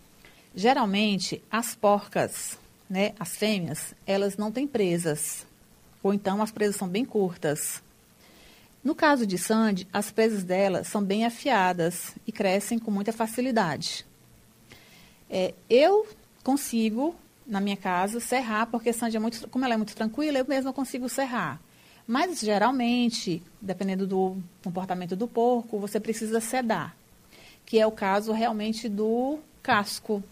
Geralmente, 0.57 1.41
as 1.49 1.77
porcas, 1.77 2.59
né, 2.91 3.13
as 3.21 3.37
fêmeas, 3.37 3.95
elas 4.05 4.37
não 4.37 4.51
têm 4.51 4.67
presas. 4.67 5.47
Ou 6.03 6.13
então 6.13 6.43
as 6.43 6.51
presas 6.51 6.75
são 6.75 6.89
bem 6.89 7.05
curtas. 7.05 7.81
No 8.83 8.95
caso 8.95 9.25
de 9.25 9.39
Sandy, 9.39 9.87
as 9.93 10.11
presas 10.11 10.43
dela 10.43 10.83
são 10.83 11.03
bem 11.03 11.25
afiadas 11.25 12.13
e 12.27 12.33
crescem 12.33 12.77
com 12.77 12.91
muita 12.91 13.13
facilidade. 13.13 14.05
É, 15.31 15.55
eu 15.69 16.07
consigo, 16.43 17.15
na 17.47 17.61
minha 17.61 17.77
casa, 17.77 18.21
serrar, 18.21 18.67
porque 18.69 18.93
Sandy 18.93 19.17
é 19.17 19.21
muito, 19.21 19.49
como 19.49 19.65
ela 19.65 19.75
é 19.75 19.77
muito 19.77 19.95
tranquila, 19.95 20.39
eu 20.39 20.47
mesma 20.47 20.73
consigo 20.73 21.09
serrar. 21.09 21.61
Mas, 22.07 22.41
geralmente, 22.41 23.43
dependendo 23.61 24.07
do 24.07 24.37
comportamento 24.63 25.17
do 25.17 25.27
porco, 25.27 25.79
você 25.79 25.99
precisa 25.99 26.41
sedar, 26.41 26.97
que 27.65 27.81
é 27.81 27.87
o 27.87 27.91
caso 27.91 28.33
realmente 28.33 28.89
do 28.89 29.41
casco. 29.63 30.23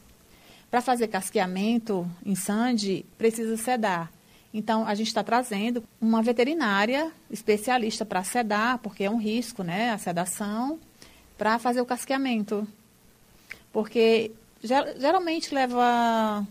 Para 0.70 0.80
fazer 0.80 1.08
casqueamento 1.08 2.08
em 2.24 2.36
Sandy, 2.36 3.04
precisa 3.18 3.56
sedar. 3.56 4.12
Então, 4.52 4.86
a 4.86 4.94
gente 4.94 5.08
está 5.08 5.24
trazendo 5.24 5.82
uma 6.00 6.22
veterinária 6.22 7.10
especialista 7.28 8.04
para 8.04 8.22
sedar, 8.22 8.78
porque 8.78 9.02
é 9.02 9.10
um 9.10 9.18
risco, 9.18 9.64
né, 9.64 9.90
a 9.90 9.98
sedação, 9.98 10.78
para 11.36 11.58
fazer 11.58 11.80
o 11.80 11.86
casqueamento. 11.86 12.66
Porque 13.72 14.30
geralmente 14.64 15.54
leva 15.54 16.46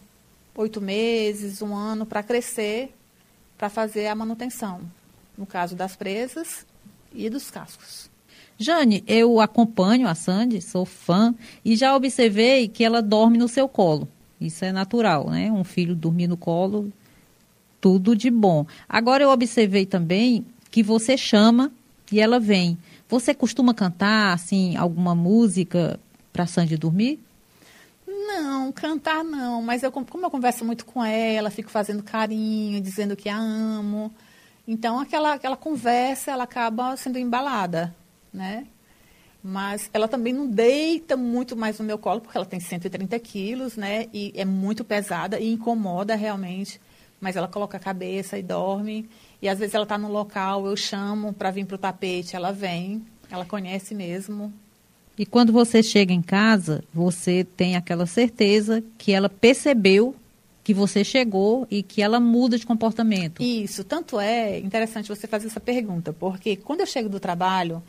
oito 0.55 0.79
meses, 0.79 1.61
um 1.61 1.75
ano 1.75 2.05
para 2.05 2.21
crescer, 2.21 2.93
para 3.57 3.69
fazer 3.69 4.07
a 4.07 4.15
manutenção 4.15 4.81
no 5.37 5.45
caso 5.45 5.75
das 5.75 5.95
presas 5.95 6.65
e 7.13 7.29
dos 7.29 7.49
cascos. 7.49 8.09
Jane, 8.57 9.03
eu 9.07 9.39
acompanho 9.39 10.07
a 10.07 10.13
Sandy, 10.13 10.61
sou 10.61 10.85
fã, 10.85 11.33
e 11.65 11.75
já 11.75 11.95
observei 11.95 12.67
que 12.67 12.83
ela 12.83 13.01
dorme 13.01 13.37
no 13.37 13.47
seu 13.47 13.67
colo. 13.67 14.07
Isso 14.39 14.63
é 14.63 14.71
natural, 14.71 15.29
né? 15.29 15.51
Um 15.51 15.63
filho 15.63 15.95
dormir 15.95 16.27
no 16.27 16.37
colo, 16.37 16.91
tudo 17.81 18.15
de 18.15 18.29
bom. 18.29 18.65
Agora 18.87 19.23
eu 19.23 19.29
observei 19.29 19.85
também 19.85 20.45
que 20.69 20.83
você 20.83 21.17
chama 21.17 21.71
e 22.11 22.19
ela 22.19 22.39
vem. 22.39 22.77
Você 23.09 23.33
costuma 23.33 23.73
cantar, 23.73 24.33
assim, 24.33 24.75
alguma 24.75 25.15
música 25.15 25.99
para 26.31 26.45
Sandy 26.45 26.77
dormir? 26.77 27.19
Não, 28.41 28.71
cantar 28.71 29.23
não, 29.23 29.61
mas 29.61 29.83
eu, 29.83 29.91
como 29.91 30.25
eu 30.25 30.31
converso 30.31 30.65
muito 30.65 30.85
com 30.85 31.03
ela, 31.05 31.51
fico 31.51 31.69
fazendo 31.69 32.01
carinho, 32.01 32.81
dizendo 32.81 33.15
que 33.15 33.29
a 33.29 33.37
amo. 33.37 34.11
Então, 34.67 34.99
aquela, 34.99 35.33
aquela 35.33 35.55
conversa, 35.55 36.31
ela 36.31 36.45
acaba 36.45 36.97
sendo 36.97 37.19
embalada, 37.19 37.95
né? 38.33 38.65
Mas 39.43 39.89
ela 39.93 40.07
também 40.07 40.33
não 40.33 40.47
deita 40.47 41.15
muito 41.15 41.55
mais 41.55 41.77
no 41.77 41.85
meu 41.85 41.97
colo, 41.97 42.21
porque 42.21 42.35
ela 42.35 42.45
tem 42.45 42.59
130 42.59 43.19
quilos, 43.19 43.77
né? 43.77 44.07
E 44.11 44.33
é 44.35 44.45
muito 44.45 44.83
pesada 44.83 45.39
e 45.39 45.51
incomoda 45.51 46.15
realmente. 46.15 46.81
Mas 47.21 47.35
ela 47.35 47.47
coloca 47.47 47.77
a 47.77 47.79
cabeça 47.79 48.37
e 48.37 48.41
dorme. 48.41 49.07
E 49.41 49.47
às 49.47 49.59
vezes 49.59 49.75
ela 49.75 49.83
está 49.83 49.97
no 49.97 50.09
local, 50.09 50.65
eu 50.65 50.75
chamo 50.75 51.33
para 51.33 51.51
vir 51.51 51.65
para 51.65 51.75
o 51.75 51.77
tapete, 51.77 52.35
ela 52.35 52.51
vem. 52.51 53.05
Ela 53.29 53.45
conhece 53.45 53.93
mesmo. 53.93 54.51
E 55.17 55.25
quando 55.25 55.53
você 55.53 55.83
chega 55.83 56.11
em 56.11 56.21
casa, 56.21 56.83
você 56.93 57.43
tem 57.43 57.75
aquela 57.75 58.05
certeza 58.05 58.83
que 58.97 59.11
ela 59.11 59.29
percebeu 59.29 60.15
que 60.63 60.73
você 60.73 61.03
chegou 61.03 61.67
e 61.69 61.83
que 61.83 62.01
ela 62.01 62.19
muda 62.19 62.57
de 62.57 62.65
comportamento. 62.65 63.43
Isso, 63.43 63.83
tanto 63.83 64.19
é 64.19 64.57
interessante 64.59 65.09
você 65.09 65.27
fazer 65.27 65.47
essa 65.47 65.59
pergunta, 65.59 66.13
porque 66.13 66.55
quando 66.55 66.79
eu 66.79 66.87
chego 66.87 67.09
do 67.09 67.19
trabalho, 67.19 67.83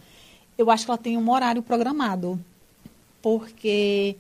eu 0.59 0.71
acho 0.71 0.85
que 0.85 0.91
ela 0.91 0.99
tem 0.99 1.17
um 1.17 1.31
horário 1.31 1.63
programado. 1.63 2.39
Porque 3.23 4.17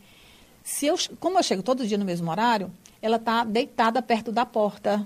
se 0.62 0.86
eu, 0.86 0.96
como 1.20 1.38
eu 1.38 1.42
chego 1.42 1.62
todo 1.62 1.86
dia 1.86 1.98
no 1.98 2.04
mesmo 2.04 2.30
horário, 2.30 2.70
ela 3.02 3.16
está 3.16 3.44
deitada 3.44 4.00
perto 4.00 4.32
da 4.32 4.46
porta. 4.46 5.04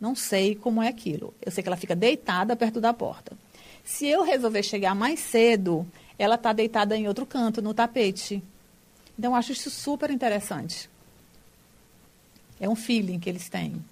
Não 0.00 0.14
sei 0.14 0.54
como 0.54 0.82
é 0.82 0.88
aquilo. 0.88 1.34
Eu 1.44 1.50
sei 1.50 1.62
que 1.62 1.68
ela 1.68 1.76
fica 1.76 1.96
deitada 1.96 2.54
perto 2.54 2.80
da 2.80 2.92
porta. 2.92 3.32
Se 3.82 4.06
eu 4.06 4.22
resolver 4.22 4.62
chegar 4.62 4.94
mais 4.94 5.18
cedo, 5.20 5.86
ela 6.18 6.36
está 6.36 6.52
deitada 6.52 6.96
em 6.96 7.08
outro 7.08 7.26
canto, 7.26 7.60
no 7.60 7.74
tapete. 7.74 8.42
Então, 9.18 9.32
eu 9.32 9.34
acho 9.36 9.52
isso 9.52 9.70
super 9.70 10.10
interessante. 10.10 10.88
É 12.60 12.68
um 12.68 12.76
feeling 12.76 13.18
que 13.18 13.28
eles 13.28 13.48
têm. 13.48 13.82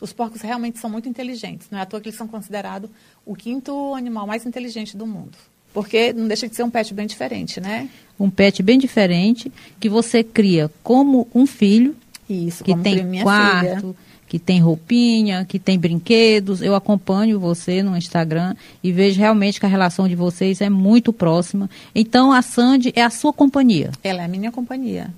Os 0.00 0.12
porcos 0.12 0.40
realmente 0.40 0.78
são 0.78 0.90
muito 0.90 1.08
inteligentes. 1.08 1.68
Não 1.70 1.78
é 1.78 1.82
à 1.82 1.86
toa 1.86 2.00
que 2.00 2.08
eles 2.08 2.18
são 2.18 2.28
considerados 2.28 2.90
o 3.24 3.34
quinto 3.34 3.94
animal 3.94 4.26
mais 4.26 4.44
inteligente 4.44 4.96
do 4.96 5.06
mundo. 5.06 5.36
Porque 5.72 6.12
não 6.12 6.26
deixa 6.26 6.48
de 6.48 6.56
ser 6.56 6.62
um 6.62 6.70
pet 6.70 6.92
bem 6.94 7.06
diferente, 7.06 7.60
né? 7.60 7.88
Um 8.18 8.30
pet 8.30 8.62
bem 8.62 8.78
diferente 8.78 9.52
que 9.78 9.88
você 9.88 10.24
cria 10.24 10.70
como 10.82 11.28
um 11.34 11.46
filho. 11.46 11.94
Isso, 12.28 12.64
que 12.64 12.76
tem 12.78 13.22
quarto, 13.22 13.80
filha. 13.80 13.94
Que 14.26 14.38
tem 14.38 14.60
roupinha, 14.60 15.44
que 15.44 15.58
tem 15.58 15.78
brinquedos. 15.78 16.60
Eu 16.60 16.74
acompanho 16.74 17.38
você 17.38 17.82
no 17.82 17.96
Instagram 17.96 18.54
e 18.82 18.92
vejo 18.92 19.18
realmente 19.18 19.60
que 19.60 19.66
a 19.66 19.68
relação 19.68 20.08
de 20.08 20.14
vocês 20.14 20.60
é 20.60 20.68
muito 20.68 21.12
próxima. 21.12 21.70
Então 21.94 22.32
a 22.32 22.42
Sandy 22.42 22.92
é 22.96 23.02
a 23.02 23.10
sua 23.10 23.32
companhia. 23.32 23.90
Ela 24.02 24.22
é 24.22 24.24
a 24.24 24.28
minha 24.28 24.50
companhia. 24.50 25.12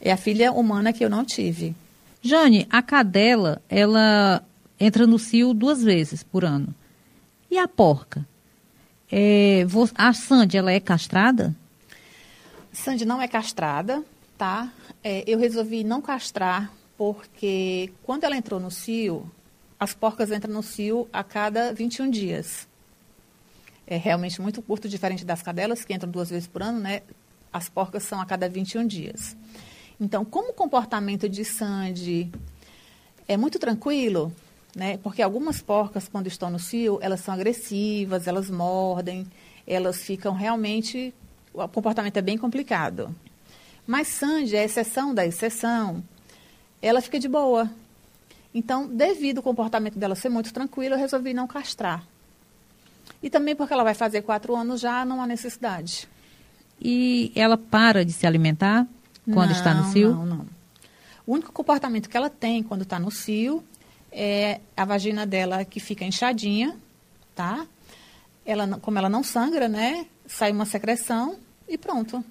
É 0.00 0.12
a 0.12 0.16
filha 0.16 0.52
humana 0.52 0.92
que 0.92 1.04
eu 1.04 1.10
não 1.10 1.24
tive. 1.24 1.74
Jane, 2.22 2.66
a 2.70 2.82
cadela, 2.82 3.60
ela 3.68 4.42
entra 4.78 5.06
no 5.06 5.18
cio 5.18 5.52
duas 5.52 5.82
vezes 5.82 6.22
por 6.22 6.44
ano. 6.44 6.74
E 7.50 7.58
a 7.58 7.68
porca? 7.68 8.26
É, 9.10 9.66
a 9.94 10.12
Sandy, 10.12 10.56
ela 10.56 10.72
é 10.72 10.80
castrada? 10.80 11.54
Sandy 12.72 13.04
não 13.04 13.20
é 13.20 13.28
castrada, 13.28 14.02
tá? 14.36 14.72
É, 15.02 15.22
eu 15.26 15.38
resolvi 15.38 15.84
não 15.84 16.00
castrar 16.00 16.70
porque 17.12 17.92
quando 18.02 18.24
ela 18.24 18.36
entrou 18.36 18.58
no 18.58 18.70
cio, 18.70 19.30
as 19.78 19.92
porcas 19.92 20.30
entram 20.30 20.54
no 20.54 20.62
cio 20.62 21.08
a 21.12 21.22
cada 21.22 21.72
21 21.72 22.08
dias. 22.08 22.66
É 23.86 23.96
realmente 23.96 24.40
muito 24.40 24.62
curto, 24.62 24.88
diferente 24.88 25.24
das 25.24 25.42
cadelas, 25.42 25.84
que 25.84 25.92
entram 25.92 26.10
duas 26.10 26.30
vezes 26.30 26.46
por 26.48 26.62
ano, 26.62 26.78
né? 26.78 27.02
As 27.52 27.68
porcas 27.68 28.04
são 28.04 28.20
a 28.20 28.24
cada 28.24 28.48
21 28.48 28.86
dias. 28.86 29.36
Então, 30.00 30.24
como 30.24 30.50
o 30.50 30.54
comportamento 30.54 31.28
de 31.28 31.44
Sandy 31.44 32.32
é 33.28 33.36
muito 33.36 33.58
tranquilo, 33.58 34.32
né? 34.74 34.96
Porque 34.98 35.20
algumas 35.20 35.60
porcas, 35.60 36.08
quando 36.08 36.28
estão 36.28 36.50
no 36.50 36.58
cio, 36.58 36.98
elas 37.02 37.20
são 37.20 37.34
agressivas, 37.34 38.26
elas 38.26 38.48
mordem, 38.48 39.26
elas 39.66 39.98
ficam 39.98 40.32
realmente. 40.32 41.14
O 41.52 41.68
comportamento 41.68 42.16
é 42.16 42.22
bem 42.22 42.38
complicado. 42.38 43.14
Mas 43.86 44.08
Sandy, 44.08 44.56
a 44.56 44.64
exceção 44.64 45.14
da 45.14 45.26
exceção, 45.26 46.02
ela 46.86 47.00
fica 47.00 47.18
de 47.18 47.28
boa. 47.28 47.70
Então, 48.54 48.86
devido 48.86 49.38
ao 49.38 49.42
comportamento 49.42 49.98
dela 49.98 50.14
ser 50.14 50.28
muito 50.28 50.52
tranquilo, 50.52 50.94
eu 50.94 50.98
resolvi 50.98 51.34
não 51.34 51.46
castrar. 51.46 52.04
E 53.22 53.28
também 53.30 53.56
porque 53.56 53.72
ela 53.72 53.82
vai 53.82 53.94
fazer 53.94 54.22
quatro 54.22 54.54
anos 54.54 54.80
já, 54.80 55.04
não 55.04 55.22
há 55.22 55.26
necessidade. 55.26 56.08
E 56.80 57.32
ela 57.34 57.56
para 57.56 58.04
de 58.04 58.12
se 58.12 58.26
alimentar? 58.26 58.86
quando 59.32 59.50
não, 59.50 59.56
está 59.56 59.72
no 59.72 59.90
cio? 59.90 60.14
Não, 60.14 60.26
não. 60.26 60.46
O 61.26 61.32
único 61.32 61.50
comportamento 61.50 62.08
que 62.08 62.16
ela 62.16 62.28
tem 62.28 62.62
quando 62.62 62.82
está 62.82 62.98
no 62.98 63.10
cio 63.10 63.64
é 64.12 64.60
a 64.76 64.84
vagina 64.84 65.24
dela 65.24 65.64
que 65.64 65.80
fica 65.80 66.04
inchadinha, 66.04 66.76
tá? 67.34 67.66
Ela, 68.44 68.78
como 68.82 68.98
ela 68.98 69.08
não 69.08 69.22
sangra, 69.22 69.66
né? 69.66 70.06
Sai 70.26 70.52
uma 70.52 70.66
secreção 70.66 71.36
e 71.66 71.78
pronto. 71.78 72.22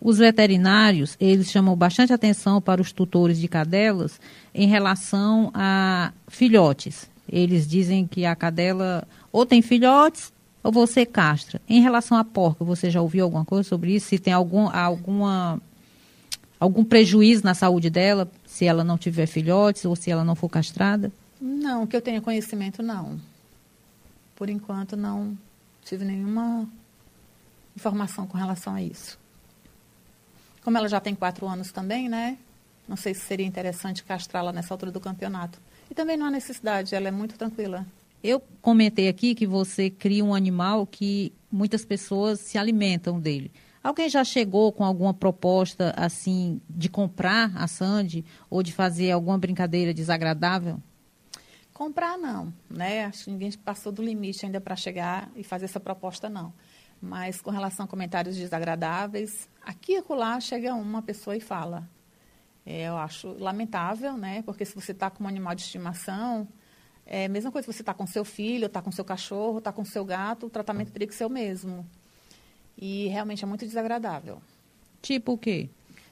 Os 0.00 0.18
veterinários, 0.18 1.16
eles 1.18 1.50
chamam 1.50 1.74
bastante 1.74 2.12
atenção 2.12 2.60
para 2.60 2.80
os 2.80 2.92
tutores 2.92 3.38
de 3.38 3.48
cadelas 3.48 4.20
em 4.54 4.68
relação 4.68 5.50
a 5.52 6.12
filhotes. 6.28 7.10
Eles 7.28 7.66
dizem 7.66 8.06
que 8.06 8.24
a 8.24 8.36
cadela 8.36 9.06
ou 9.32 9.44
tem 9.44 9.60
filhotes 9.60 10.32
ou 10.62 10.70
você 10.70 11.04
castra. 11.04 11.60
Em 11.68 11.82
relação 11.82 12.16
à 12.16 12.24
porca, 12.24 12.64
você 12.64 12.90
já 12.90 13.02
ouviu 13.02 13.24
alguma 13.24 13.44
coisa 13.44 13.68
sobre 13.68 13.94
isso? 13.94 14.08
Se 14.08 14.18
tem 14.18 14.32
algum, 14.32 14.68
alguma 14.68 15.60
algum 16.60 16.84
prejuízo 16.84 17.44
na 17.44 17.54
saúde 17.54 17.90
dela 17.90 18.30
se 18.44 18.64
ela 18.64 18.82
não 18.82 18.98
tiver 18.98 19.26
filhotes 19.26 19.84
ou 19.84 19.94
se 19.94 20.10
ela 20.10 20.24
não 20.24 20.34
for 20.34 20.48
castrada? 20.48 21.12
Não, 21.40 21.86
que 21.86 21.96
eu 21.96 22.02
tenha 22.02 22.20
conhecimento, 22.20 22.82
não. 22.82 23.20
Por 24.34 24.48
enquanto, 24.48 24.96
não 24.96 25.36
tive 25.84 26.04
nenhuma 26.04 26.68
informação 27.76 28.26
com 28.26 28.36
relação 28.36 28.74
a 28.74 28.82
isso. 28.82 29.18
Como 30.62 30.76
ela 30.76 30.88
já 30.88 31.00
tem 31.00 31.14
quatro 31.14 31.46
anos 31.46 31.72
também, 31.72 32.08
né? 32.08 32.38
Não 32.88 32.96
sei 32.96 33.14
se 33.14 33.20
seria 33.20 33.46
interessante 33.46 34.02
castrá-la 34.02 34.52
nessa 34.52 34.72
altura 34.72 34.90
do 34.90 35.00
campeonato. 35.00 35.60
E 35.90 35.94
também 35.94 36.16
não 36.16 36.26
há 36.26 36.30
necessidade, 36.30 36.94
ela 36.94 37.08
é 37.08 37.10
muito 37.10 37.36
tranquila. 37.36 37.86
Eu 38.22 38.42
comentei 38.60 39.08
aqui 39.08 39.34
que 39.34 39.46
você 39.46 39.90
cria 39.90 40.24
um 40.24 40.34
animal 40.34 40.86
que 40.86 41.32
muitas 41.50 41.84
pessoas 41.84 42.40
se 42.40 42.58
alimentam 42.58 43.20
dele. 43.20 43.52
Alguém 43.82 44.08
já 44.08 44.24
chegou 44.24 44.72
com 44.72 44.84
alguma 44.84 45.14
proposta 45.14 45.94
assim 45.96 46.60
de 46.68 46.88
comprar 46.88 47.56
a 47.56 47.66
Sandy 47.68 48.24
ou 48.50 48.62
de 48.62 48.72
fazer 48.72 49.12
alguma 49.12 49.38
brincadeira 49.38 49.94
desagradável? 49.94 50.80
Comprar 51.72 52.18
não, 52.18 52.52
né? 52.68 53.04
Acho 53.04 53.24
que 53.24 53.30
ninguém 53.30 53.52
passou 53.52 53.92
do 53.92 54.02
limite 54.02 54.44
ainda 54.44 54.60
para 54.60 54.74
chegar 54.74 55.30
e 55.36 55.44
fazer 55.44 55.66
essa 55.66 55.78
proposta 55.78 56.28
não. 56.28 56.52
Mas 57.00 57.40
com 57.40 57.50
relação 57.50 57.84
a 57.84 57.88
comentários 57.88 58.36
desagradáveis, 58.36 59.48
aqui 59.62 59.92
e 59.92 59.96
acolá 59.96 60.40
chega 60.40 60.74
uma 60.74 61.02
pessoa 61.02 61.36
e 61.36 61.40
fala. 61.40 61.88
É, 62.66 62.88
eu 62.88 62.96
acho 62.98 63.28
lamentável, 63.38 64.16
né? 64.16 64.42
Porque 64.42 64.64
se 64.64 64.74
você 64.74 64.92
está 64.92 65.08
com 65.08 65.24
um 65.24 65.28
animal 65.28 65.54
de 65.54 65.62
estimação, 65.62 66.46
é 67.06 67.24
a 67.24 67.28
mesma 67.28 67.50
coisa 67.50 67.64
se 67.64 67.72
você 67.72 67.82
está 67.82 67.94
com 67.94 68.06
seu 68.06 68.24
filho, 68.24 68.66
está 68.66 68.82
com 68.82 68.92
seu 68.92 69.04
cachorro, 69.04 69.58
está 69.58 69.72
com 69.72 69.84
seu 69.84 70.04
gato, 70.04 70.46
o 70.46 70.50
tratamento 70.50 70.92
teria 70.92 71.08
que 71.08 71.14
ser 71.14 71.24
o 71.24 71.30
mesmo. 71.30 71.88
E 72.76 73.08
realmente 73.08 73.42
é 73.42 73.46
muito 73.46 73.64
desagradável. 73.64 74.42
Tipo 75.00 75.32
o 75.32 75.38
quê? 75.38 75.70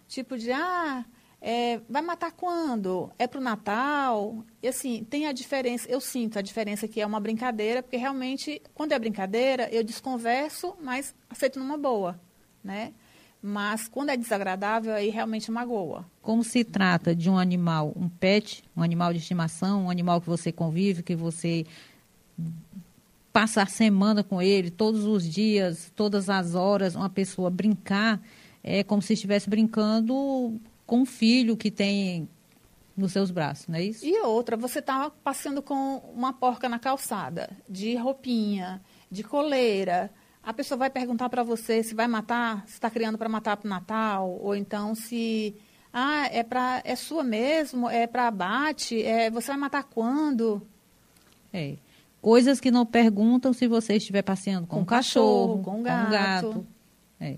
Tipo 0.08 0.38
de, 0.38 0.50
ah, 0.52 1.04
é, 1.40 1.80
vai 1.88 2.02
matar 2.02 2.32
quando? 2.32 3.10
É 3.18 3.26
para 3.26 3.40
o 3.40 3.42
Natal? 3.42 4.44
E 4.62 4.68
assim, 4.68 5.04
tem 5.08 5.26
a 5.26 5.32
diferença, 5.32 5.88
eu 5.88 6.00
sinto 6.00 6.38
a 6.38 6.42
diferença 6.42 6.88
que 6.88 7.00
é 7.00 7.06
uma 7.06 7.20
brincadeira, 7.20 7.82
porque 7.82 7.96
realmente, 7.96 8.60
quando 8.74 8.92
é 8.92 8.98
brincadeira, 8.98 9.68
eu 9.70 9.84
desconverso, 9.84 10.74
mas 10.82 11.14
aceito 11.28 11.58
numa 11.58 11.76
boa, 11.76 12.18
né? 12.64 12.92
Mas 13.42 13.86
quando 13.86 14.10
é 14.10 14.16
desagradável, 14.16 14.94
aí 14.94 15.08
realmente 15.08 15.50
magoa. 15.50 16.04
Como 16.22 16.42
se 16.42 16.64
trata 16.64 17.14
de 17.14 17.30
um 17.30 17.38
animal, 17.38 17.92
um 17.94 18.08
pet, 18.08 18.64
um 18.76 18.82
animal 18.82 19.12
de 19.12 19.20
estimação, 19.20 19.84
um 19.84 19.90
animal 19.90 20.20
que 20.20 20.26
você 20.26 20.50
convive, 20.50 21.02
que 21.02 21.14
você 21.14 21.64
passa 23.32 23.62
a 23.62 23.66
semana 23.66 24.24
com 24.24 24.40
ele, 24.40 24.70
todos 24.70 25.04
os 25.04 25.22
dias, 25.28 25.92
todas 25.94 26.30
as 26.30 26.54
horas, 26.54 26.96
uma 26.96 27.10
pessoa 27.10 27.50
brincar, 27.50 28.20
é 28.64 28.82
como 28.82 29.02
se 29.02 29.12
estivesse 29.12 29.48
brincando 29.48 30.58
com 30.86 31.00
um 31.00 31.06
filho 31.06 31.56
que 31.56 31.70
tem 31.70 32.28
nos 32.96 33.12
seus 33.12 33.30
braços, 33.30 33.66
não 33.68 33.76
é 33.76 33.82
isso? 33.82 34.06
E 34.06 34.18
outra, 34.22 34.56
você 34.56 34.78
está 34.78 35.10
passeando 35.22 35.60
com 35.60 35.98
uma 36.14 36.32
porca 36.32 36.68
na 36.68 36.78
calçada, 36.78 37.50
de 37.68 37.94
roupinha, 37.96 38.80
de 39.10 39.22
coleira. 39.22 40.10
A 40.42 40.54
pessoa 40.54 40.78
vai 40.78 40.88
perguntar 40.88 41.28
para 41.28 41.42
você 41.42 41.82
se 41.82 41.94
vai 41.94 42.06
matar, 42.06 42.64
se 42.66 42.74
está 42.74 42.88
criando 42.88 43.18
para 43.18 43.28
matar 43.28 43.56
para 43.56 43.66
o 43.66 43.70
Natal, 43.70 44.38
ou 44.40 44.54
então 44.54 44.94
se 44.94 45.54
ah, 45.92 46.28
é 46.32 46.42
para 46.42 46.80
é 46.84 46.96
sua 46.96 47.22
mesmo, 47.22 47.90
é 47.90 48.06
para 48.06 48.28
abate, 48.28 49.02
é 49.02 49.30
você 49.30 49.48
vai 49.48 49.56
matar 49.58 49.84
quando? 49.84 50.62
É. 51.52 51.76
Coisas 52.22 52.60
que 52.60 52.70
não 52.70 52.86
perguntam 52.86 53.52
se 53.52 53.68
você 53.68 53.96
estiver 53.96 54.22
passeando 54.22 54.66
com, 54.66 54.76
com 54.76 54.82
um 54.82 54.84
cachorro, 54.84 55.62
com 55.62 55.80
um 55.80 55.82
gato. 55.82 56.02
Com 56.02 56.08
um 56.08 56.10
gato. 56.10 56.66
É. 57.20 57.36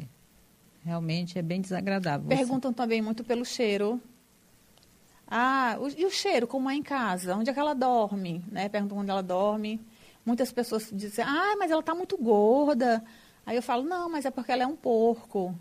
Realmente 0.88 1.38
é 1.38 1.42
bem 1.42 1.60
desagradável. 1.60 2.26
Perguntam 2.26 2.72
também 2.72 3.02
muito 3.02 3.22
pelo 3.22 3.44
cheiro. 3.44 4.00
Ah, 5.26 5.76
o, 5.78 5.88
e 5.90 6.06
o 6.06 6.10
cheiro, 6.10 6.46
como 6.46 6.70
é 6.70 6.74
em 6.74 6.82
casa? 6.82 7.36
Onde 7.36 7.50
é 7.50 7.52
que 7.52 7.60
ela 7.60 7.74
dorme? 7.74 8.42
Né? 8.50 8.70
Perguntam 8.70 8.96
onde 8.96 9.10
ela 9.10 9.22
dorme. 9.22 9.78
Muitas 10.24 10.50
pessoas 10.50 10.88
dizem, 10.90 11.22
ah, 11.22 11.54
mas 11.58 11.70
ela 11.70 11.80
está 11.80 11.94
muito 11.94 12.16
gorda. 12.16 13.04
Aí 13.44 13.54
eu 13.54 13.62
falo, 13.62 13.82
não, 13.82 14.08
mas 14.08 14.24
é 14.24 14.30
porque 14.30 14.50
ela 14.50 14.62
é 14.62 14.66
um 14.66 14.74
porco. 14.74 15.54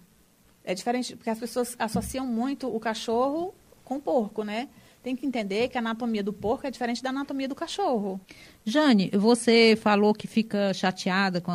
É 0.63 0.73
diferente, 0.73 1.13
porque 1.17 1.29
as 1.29 1.39
pessoas 1.39 1.75
associam 1.77 2.25
muito 2.25 2.73
o 2.73 2.79
cachorro 2.79 3.53
com 3.83 3.97
o 3.97 4.01
porco, 4.01 4.45
né? 4.45 4.69
Tem 5.03 5.13
que 5.13 5.25
entender 5.25 5.67
que 5.67 5.77
a 5.77 5.81
anatomia 5.81 6.23
do 6.23 6.31
porco 6.31 6.65
é 6.65 6.71
diferente 6.71 7.03
da 7.03 7.09
anatomia 7.09 7.49
do 7.49 7.55
cachorro. 7.55 8.17
Jane, 8.63 9.09
você 9.09 9.75
falou 9.75 10.13
que 10.13 10.25
fica 10.25 10.73
chateada 10.73 11.41
com 11.41 11.51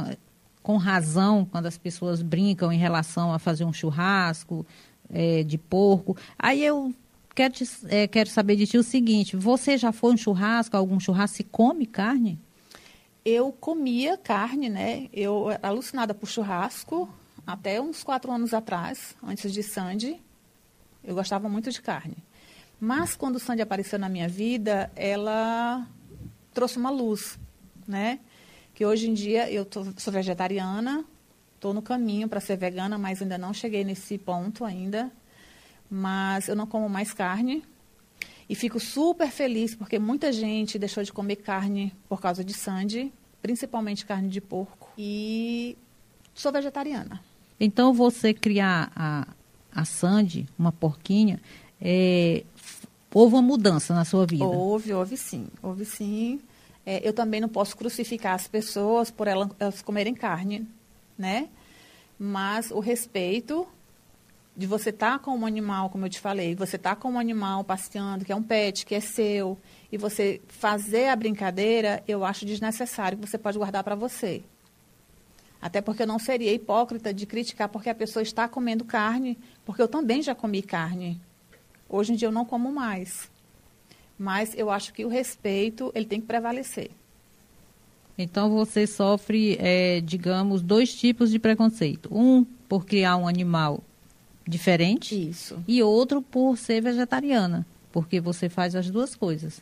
com 0.63 0.77
razão 0.77 1.45
quando 1.45 1.67
as 1.67 1.77
pessoas 1.77 2.23
brincam 2.23 2.73
em 2.73 2.79
relação 2.79 3.33
a 3.33 3.39
fazer 3.39 3.65
um 3.65 3.73
churrasco 3.73 4.65
é, 5.11 5.43
de 5.43 5.59
porco. 5.59 6.17
Aí 6.39 6.65
eu 6.65 6.95
quero, 7.35 7.55
te, 7.55 7.69
é, 7.89 8.07
quero 8.07 8.31
saber 8.31 8.57
de 8.57 8.67
ti 8.67 8.79
o 8.79 8.83
seguinte: 8.83 9.37
você 9.37 9.77
já 9.77 9.93
foi 9.93 10.13
um 10.13 10.17
churrasco, 10.17 10.77
algum 10.77 11.01
churrasco? 11.01 11.37
Se 11.37 11.45
come 11.45 11.87
carne? 11.87 12.39
Eu 13.25 13.53
comia 13.53 14.17
carne, 14.17 14.69
né? 14.69 15.09
Eu 15.13 15.51
era 15.51 15.69
alucinada 15.69 16.13
por 16.13 16.29
churrasco 16.29 17.09
até 17.47 17.81
uns 17.81 18.03
quatro 18.03 18.33
anos 18.33 18.53
atrás, 18.55 19.15
antes 19.23 19.53
de 19.53 19.63
Sandy. 19.63 20.21
Eu 21.05 21.15
gostava 21.15 21.49
muito 21.49 21.71
de 21.71 21.81
carne. 21.81 22.17
Mas 22.81 23.15
quando 23.15 23.39
Sandy 23.39 23.63
apareceu 23.63 23.99
na 23.99 24.09
minha 24.09 24.29
vida, 24.29 24.91
ela 24.97 25.87
trouxe 26.53 26.79
uma 26.79 26.91
luz, 26.91 27.39
né? 27.87 28.19
Que 28.75 28.85
hoje 28.85 29.09
em 29.09 29.15
dia 29.15 29.51
eu 29.51 29.65
tô, 29.65 29.85
sou 29.97 30.13
vegetariana, 30.13 31.05
estou 31.55 31.75
no 31.75 31.83
caminho 31.83 32.29
para 32.29 32.41
ser 32.41 32.57
vegana, 32.57 32.99
mas 32.99 33.21
ainda 33.23 33.39
não 33.39 33.53
cheguei 33.53 33.85
nesse 33.85 34.19
ponto 34.19 34.65
ainda. 34.65 35.11
Mas 35.91 36.49
eu 36.49 36.57
não 36.57 36.67
como 36.67 36.89
mais 36.89 37.13
carne. 37.13 37.63
E 38.49 38.55
fico 38.55 38.81
super 38.81 39.31
feliz 39.31 39.75
porque 39.75 39.99
muita 39.99 40.33
gente 40.33 40.79
deixou 40.79 41.03
de 41.03 41.13
comer 41.13 41.37
carne 41.37 41.93
por 42.09 42.21
causa 42.21 42.43
de 42.43 42.53
Sandy, 42.53 43.13
principalmente 43.41 44.05
carne 44.05 44.29
de 44.29 44.41
porco. 44.41 44.91
E 44.97 45.77
sou 46.35 46.51
vegetariana. 46.51 47.23
Então 47.61 47.93
você 47.93 48.35
criar 48.35 48.91
a, 48.97 49.29
a 49.71 49.85
Sandy, 49.85 50.49
uma 50.59 50.73
porquinha, 50.73 51.41
é, 51.81 52.45
houve 53.13 53.35
uma 53.35 53.43
mudança 53.43 53.95
na 53.95 54.05
sua 54.05 54.27
vida? 54.27 54.45
Houve, 54.45 54.93
houve 54.93 55.17
sim. 55.17 55.47
Houve 55.63 55.85
sim 55.85 56.41
é, 56.85 57.07
eu 57.07 57.13
também 57.13 57.41
não 57.41 57.49
posso 57.49 57.77
crucificar 57.77 58.35
as 58.35 58.49
pessoas 58.49 59.11
por 59.11 59.29
elas, 59.29 59.83
comerem 59.83 60.15
carne, 60.15 60.67
né? 61.17 61.49
Mas 62.19 62.71
o 62.71 62.81
respeito 62.81 63.67
de 64.57 64.67
você 64.67 64.91
estar 64.91 65.13
tá 65.13 65.19
com 65.19 65.37
um 65.37 65.47
animal, 65.47 65.89
como 65.89 66.05
eu 66.05 66.11
te 66.11 66.21
falei, 66.21 66.55
você 66.55 66.77
tá 66.77 66.95
com 66.95 67.13
um 67.13 67.19
animal 67.19 67.65
passeando, 67.65 68.25
que 68.25 68.33
é 68.33 68.37
um 68.37 68.43
pet, 68.43 68.85
que 68.85 68.95
é 68.95 69.01
seu, 69.01 69.59
e 69.91 69.97
você 69.97 70.41
fazer 70.49 71.09
a 71.09 71.17
brincadeira, 71.17 72.03
eu 72.07 72.25
acho 72.25 72.45
desnecessário, 72.45 73.17
que 73.17 73.27
você 73.27 73.39
pode 73.39 73.57
guardar 73.57 73.83
para 73.83 73.95
você. 73.95 74.43
Até 75.61 75.81
porque 75.81 76.03
eu 76.03 76.07
não 76.07 76.19
seria 76.19 76.53
hipócrita 76.53 77.15
de 77.15 77.25
criticar 77.25 77.69
porque 77.69 77.89
a 77.89 77.95
pessoa 77.95 78.23
está 78.23 78.49
comendo 78.49 78.85
carne, 78.85 79.39
porque 79.65 79.81
eu 79.81 79.89
também 79.89 80.21
já 80.21 80.35
comi 80.35 80.61
carne. 80.61 81.21
Hoje 81.89 82.13
em 82.13 82.17
dia 82.17 82.29
eu 82.29 82.33
não 82.33 82.45
como 82.45 82.73
mais 82.73 83.32
mas 84.23 84.55
eu 84.57 84.71
acho 84.71 84.95
que 84.95 85.05
o 85.05 85.09
respeito 85.09 85.91
ele 85.97 86.07
tem 86.07 86.21
que 86.21 86.27
prevalecer. 86.29 86.93
Então 88.17 88.51
você 88.51 88.87
sofre, 88.87 89.57
é, 89.59 90.01
digamos, 90.01 90.63
dois 90.63 90.95
tipos 90.95 91.29
de 91.29 91.41
preconceito. 91.41 92.09
Um 92.13 92.45
por 92.45 92.87
criar 92.87 93.17
um 93.17 93.27
animal 93.27 93.83
diferente. 94.47 95.29
Isso. 95.29 95.63
E 95.67 95.83
outro 95.83 96.23
por 96.23 96.57
ser 96.57 96.81
vegetariana, 96.81 97.67
porque 97.91 98.21
você 98.21 98.49
faz 98.49 98.77
as 98.77 98.89
duas 98.89 99.17
coisas. 99.17 99.61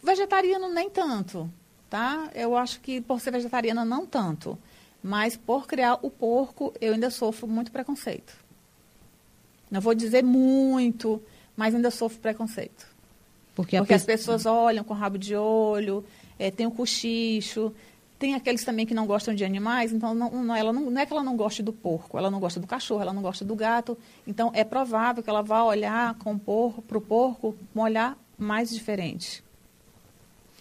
Vegetariano 0.00 0.72
nem 0.72 0.88
tanto, 0.88 1.50
tá? 1.90 2.30
Eu 2.36 2.56
acho 2.56 2.80
que 2.80 3.00
por 3.00 3.20
ser 3.20 3.32
vegetariana 3.32 3.84
não 3.84 4.06
tanto, 4.06 4.56
mas 5.02 5.36
por 5.36 5.66
criar 5.66 5.98
o 6.02 6.10
porco 6.10 6.72
eu 6.80 6.94
ainda 6.94 7.10
sofro 7.10 7.48
muito 7.48 7.72
preconceito. 7.72 8.32
Não 9.68 9.80
vou 9.80 9.92
dizer 9.92 10.22
muito, 10.22 11.20
mas 11.56 11.74
ainda 11.74 11.90
sofro 11.90 12.20
preconceito. 12.20 12.94
Porque, 13.56 13.78
Porque 13.78 13.94
as 13.94 14.04
pessoas 14.04 14.44
olham 14.44 14.84
com 14.84 14.92
rabo 14.92 15.16
de 15.16 15.34
olho, 15.34 16.04
é, 16.38 16.50
tem 16.50 16.66
o 16.66 16.70
cochicho, 16.70 17.72
tem 18.18 18.34
aqueles 18.34 18.62
também 18.62 18.84
que 18.84 18.92
não 18.92 19.06
gostam 19.06 19.34
de 19.34 19.46
animais, 19.46 19.94
então 19.94 20.14
não, 20.14 20.30
não, 20.30 20.54
ela 20.54 20.74
não, 20.74 20.90
não, 20.90 21.00
é 21.00 21.06
que 21.06 21.12
ela 21.12 21.22
não 21.22 21.38
goste 21.38 21.62
do 21.62 21.72
porco, 21.72 22.18
ela 22.18 22.30
não 22.30 22.38
gosta 22.38 22.60
do 22.60 22.66
cachorro, 22.66 23.00
ela 23.00 23.14
não 23.14 23.22
gosta 23.22 23.46
do 23.46 23.56
gato. 23.56 23.96
Então 24.26 24.50
é 24.54 24.62
provável 24.62 25.22
que 25.22 25.30
ela 25.30 25.40
vá 25.40 25.64
olhar 25.64 26.14
com 26.16 26.34
o 26.34 26.38
porco, 26.38 26.82
para 26.82 26.98
o 26.98 27.00
porco 27.00 27.56
um 27.74 27.80
olhar 27.80 28.18
mais 28.36 28.68
diferente. 28.68 29.42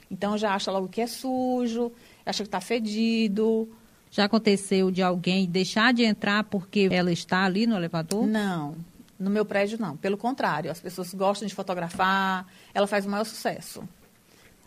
Então 0.09 0.37
já 0.37 0.55
acha 0.55 0.71
logo 0.71 0.87
que 0.87 1.01
é 1.01 1.07
sujo, 1.07 1.91
acha 2.25 2.43
que 2.43 2.47
está 2.47 2.61
fedido. 2.61 3.67
Já 4.09 4.23
aconteceu 4.23 4.89
de 4.89 5.01
alguém 5.01 5.45
deixar 5.45 5.93
de 5.93 6.05
entrar 6.05 6.45
porque 6.45 6.87
ela 6.89 7.11
está 7.11 7.43
ali 7.43 7.67
no 7.67 7.75
elevador? 7.75 8.25
Não, 8.25 8.73
no 9.19 9.29
meu 9.29 9.45
prédio, 9.45 9.79
não. 9.79 9.95
Pelo 9.95 10.17
contrário, 10.17 10.71
as 10.71 10.79
pessoas 10.79 11.13
gostam 11.13 11.47
de 11.47 11.55
fotografar, 11.55 12.45
ela 12.73 12.87
faz 12.87 13.05
o 13.05 13.09
maior 13.09 13.23
sucesso. 13.23 13.87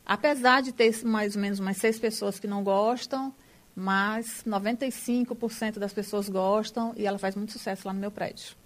Apesar 0.04 0.62
de 0.62 0.72
ter 0.72 1.04
mais 1.04 1.36
ou 1.36 1.42
menos 1.42 1.60
umas 1.60 1.76
seis 1.76 1.98
pessoas 1.98 2.38
que 2.38 2.46
não 2.46 2.64
gostam, 2.64 3.32
mas 3.76 4.42
95% 4.46 5.78
das 5.78 5.92
pessoas 5.92 6.28
gostam 6.28 6.92
e 6.96 7.06
ela 7.06 7.18
faz 7.18 7.36
muito 7.36 7.52
sucesso 7.52 7.86
lá 7.86 7.92
no 7.92 8.00
meu 8.00 8.10
prédio. 8.10 8.56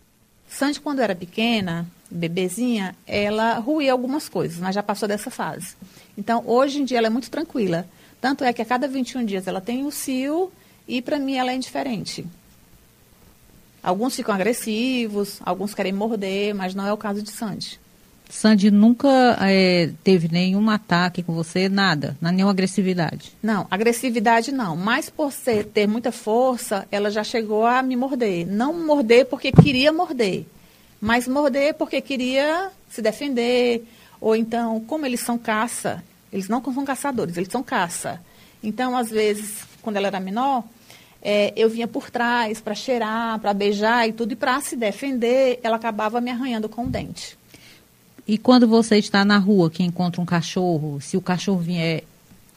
Sandy, 0.49 0.81
quando 0.81 1.01
era 1.01 1.14
pequena, 1.14 1.87
bebezinha, 2.11 2.95
ela 3.07 3.55
ruía 3.59 3.90
algumas 3.92 4.29
coisas, 4.29 4.59
mas 4.59 4.75
já 4.75 4.83
passou 4.83 5.09
dessa 5.09 5.31
fase. 5.31 5.75
Então, 6.16 6.42
hoje 6.47 6.81
em 6.81 6.85
dia, 6.85 6.99
ela 6.99 7.07
é 7.07 7.11
muito 7.11 7.31
tranquila. 7.31 7.87
Tanto 8.21 8.45
é 8.45 8.53
que 8.53 8.62
a 8.62 8.64
cada 8.64 8.87
21 8.87 9.25
dias 9.25 9.47
ela 9.47 9.61
tem 9.61 9.85
o 9.85 9.90
cio 9.90 10.53
e, 10.87 11.01
para 11.03 11.18
mim, 11.18 11.37
ela 11.37 11.51
é 11.51 11.55
indiferente. 11.55 12.25
Alguns 13.83 14.14
ficam 14.14 14.35
agressivos, 14.35 15.40
alguns 15.45 15.75
querem 15.75 15.92
morder, 15.92 16.55
mas 16.55 16.75
não 16.75 16.87
é 16.87 16.92
o 16.92 16.97
caso 16.97 17.23
de 17.23 17.31
Sandy. 17.31 17.81
Sandy 18.33 18.71
nunca 18.71 19.37
é, 19.42 19.90
teve 20.03 20.27
nenhum 20.27 20.71
ataque 20.71 21.23
com 21.23 21.35
você, 21.35 21.68
nada, 21.68 22.16
nenhuma 22.18 22.51
agressividade? 22.51 23.33
Não, 23.42 23.66
agressividade 23.71 24.51
não. 24.51 24.75
Mas 24.75 25.11
por 25.11 25.31
ser, 25.31 25.66
ter 25.66 25.87
muita 25.87 26.11
força, 26.11 26.88
ela 26.90 27.11
já 27.11 27.23
chegou 27.23 27.66
a 27.66 27.83
me 27.83 27.95
morder. 27.95 28.47
Não 28.47 28.73
morder 28.73 29.27
porque 29.27 29.53
queria 29.53 29.92
morder, 29.92 30.47
mas 30.99 31.29
morder 31.29 31.75
porque 31.75 32.01
queria 32.01 32.71
se 32.88 33.03
defender. 33.03 33.87
Ou 34.18 34.35
então, 34.35 34.81
como 34.81 35.05
eles 35.05 35.21
são 35.21 35.37
caça, 35.37 36.03
eles 36.33 36.49
não 36.49 36.62
são 36.64 36.85
caçadores, 36.87 37.37
eles 37.37 37.51
são 37.51 37.62
caça. 37.62 38.18
Então, 38.62 38.97
às 38.97 39.11
vezes, 39.11 39.64
quando 39.83 39.97
ela 39.97 40.07
era 40.07 40.21
menor, 40.21 40.64
é, 41.22 41.52
eu 41.56 41.70
vinha 41.70 41.87
por 41.87 42.11
trás 42.11 42.61
para 42.61 42.74
cheirar, 42.74 43.38
para 43.38 43.54
beijar 43.54 44.08
e 44.08 44.12
tudo, 44.12 44.32
e 44.32 44.37
para 44.37 44.61
se 44.61 44.74
defender, 44.74 45.61
ela 45.62 45.76
acabava 45.76 46.20
me 46.20 46.30
arranhando 46.30 46.68
com 46.68 46.85
o 46.85 46.88
dente. 46.88 47.38
E 48.26 48.37
quando 48.37 48.66
você 48.66 48.98
está 48.98 49.24
na 49.24 49.38
rua, 49.38 49.70
que 49.70 49.82
encontra 49.82 50.20
um 50.20 50.24
cachorro, 50.24 51.00
se 51.00 51.16
o 51.16 51.20
cachorro 51.20 51.58
vier 51.58 52.04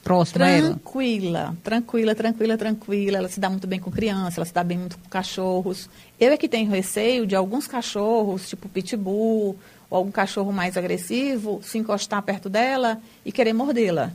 próximo 0.03 0.37
tranquila, 0.37 0.57
a 0.57 0.67
ela? 0.67 0.75
Tranquila, 0.75 1.57
tranquila, 1.63 2.15
tranquila, 2.15 2.57
tranquila. 2.57 3.17
Ela 3.17 3.27
se 3.27 3.39
dá 3.39 3.49
muito 3.49 3.65
bem 3.65 3.79
com 3.79 3.91
criança, 3.91 4.39
ela 4.39 4.45
se 4.45 4.53
dá 4.53 4.63
bem 4.63 4.77
muito 4.77 4.97
com 4.97 5.09
cachorros. 5.09 5.89
Eu 6.19 6.31
é 6.31 6.37
que 6.37 6.47
tenho 6.47 6.69
receio 6.69 7.25
de 7.25 7.35
alguns 7.35 7.65
cachorros, 7.65 8.47
tipo 8.47 8.69
pitbull, 8.69 9.57
ou 9.89 9.97
algum 9.97 10.11
cachorro 10.11 10.51
mais 10.51 10.77
agressivo, 10.77 11.59
se 11.63 11.79
encostar 11.79 12.21
perto 12.21 12.47
dela 12.47 13.01
e 13.25 13.31
querer 13.31 13.53
mordê-la. 13.53 14.11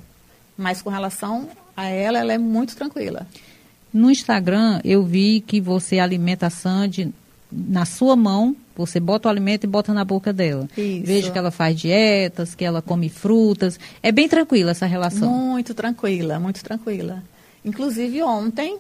Mas 0.57 0.81
com 0.81 0.91
relação 0.91 1.49
a 1.77 1.87
ela, 1.89 2.19
ela 2.19 2.33
é 2.33 2.39
muito 2.39 2.77
tranquila. 2.77 3.27
No 3.93 4.11
Instagram, 4.11 4.81
eu 4.85 5.03
vi 5.03 5.41
que 5.41 5.61
você 5.61 5.99
alimenta 5.99 6.47
a 6.47 6.51
Sandy 6.51 7.13
na 7.51 7.85
sua 7.85 8.15
mão, 8.15 8.55
você 8.77 9.01
bota 9.01 9.29
o 9.29 9.31
alimento 9.31 9.65
e 9.65 9.67
bota 9.67 9.93
na 9.93 10.05
boca 10.05 10.33
dela. 10.33 10.69
Isso. 10.77 11.05
Vejo 11.05 11.33
que 11.33 11.39
ela 11.39 11.51
faz 11.51 11.79
dietas, 11.79 12.55
que 12.55 12.65
ela 12.65 12.81
come 12.81 13.09
frutas. 13.09 13.79
É 14.03 14.13
bem 14.13 14.29
tranquila 14.29 14.71
essa 14.71 14.87
relação. 14.87 15.31
Muito 15.31 15.75
tranquila, 15.75 16.39
muito 16.39 16.63
tranquila. 16.63 17.23
Inclusive 17.65 18.23
ontem 18.23 18.79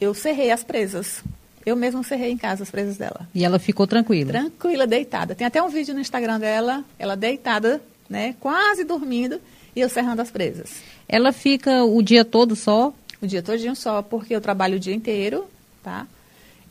eu 0.00 0.14
cerrei 0.14 0.50
as 0.50 0.64
presas. 0.64 1.22
Eu 1.64 1.76
mesma 1.76 2.02
cerrei 2.02 2.32
em 2.32 2.36
casa 2.36 2.64
as 2.64 2.70
presas 2.70 2.96
dela. 2.96 3.28
E 3.32 3.44
ela 3.44 3.58
ficou 3.58 3.86
tranquila? 3.86 4.32
Tranquila, 4.32 4.86
deitada. 4.86 5.34
Tem 5.34 5.46
até 5.46 5.62
um 5.62 5.68
vídeo 5.68 5.94
no 5.94 6.00
Instagram 6.00 6.40
dela, 6.40 6.84
ela 6.98 7.14
deitada, 7.14 7.80
né, 8.10 8.34
quase 8.40 8.82
dormindo, 8.82 9.40
e 9.76 9.80
eu 9.80 9.88
cerrando 9.88 10.20
as 10.20 10.30
presas. 10.30 10.70
Ela 11.08 11.30
fica 11.30 11.84
o 11.84 12.02
dia 12.02 12.24
todo 12.24 12.56
só? 12.56 12.92
O 13.22 13.26
dia 13.26 13.40
todinho 13.40 13.76
só, 13.76 14.02
porque 14.02 14.34
eu 14.34 14.40
trabalho 14.40 14.76
o 14.76 14.80
dia 14.80 14.92
inteiro, 14.92 15.46
tá? 15.80 16.08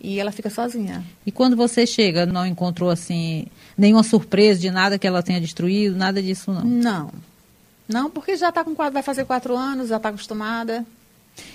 E 0.02 0.20
ela 0.20 0.34
fica 0.34 0.50
sozinha. 0.50 1.02
E 1.26 1.32
quando 1.32 1.56
você 1.56 1.88
chega, 1.88 2.26
não 2.26 2.46
encontrou 2.46 2.90
assim 2.90 3.48
nenhuma 3.78 4.04
surpresa 4.04 4.60
de 4.60 4.70
nada 4.70 5.00
que 5.00 5.08
ela 5.08 5.24
tenha 5.24 5.40
destruído, 5.40 5.96
nada 5.96 6.22
disso 6.22 6.52
não? 6.52 6.64
Não. 6.66 7.12
Não, 7.88 8.10
porque 8.10 8.36
já 8.36 8.52
tá 8.52 8.66
com 8.66 8.76
quatro, 8.76 8.94
vai 8.94 9.04
fazer 9.04 9.24
quatro 9.24 9.56
anos, 9.56 9.90
já 9.90 9.98
está 9.98 10.10
acostumada. 10.10 10.86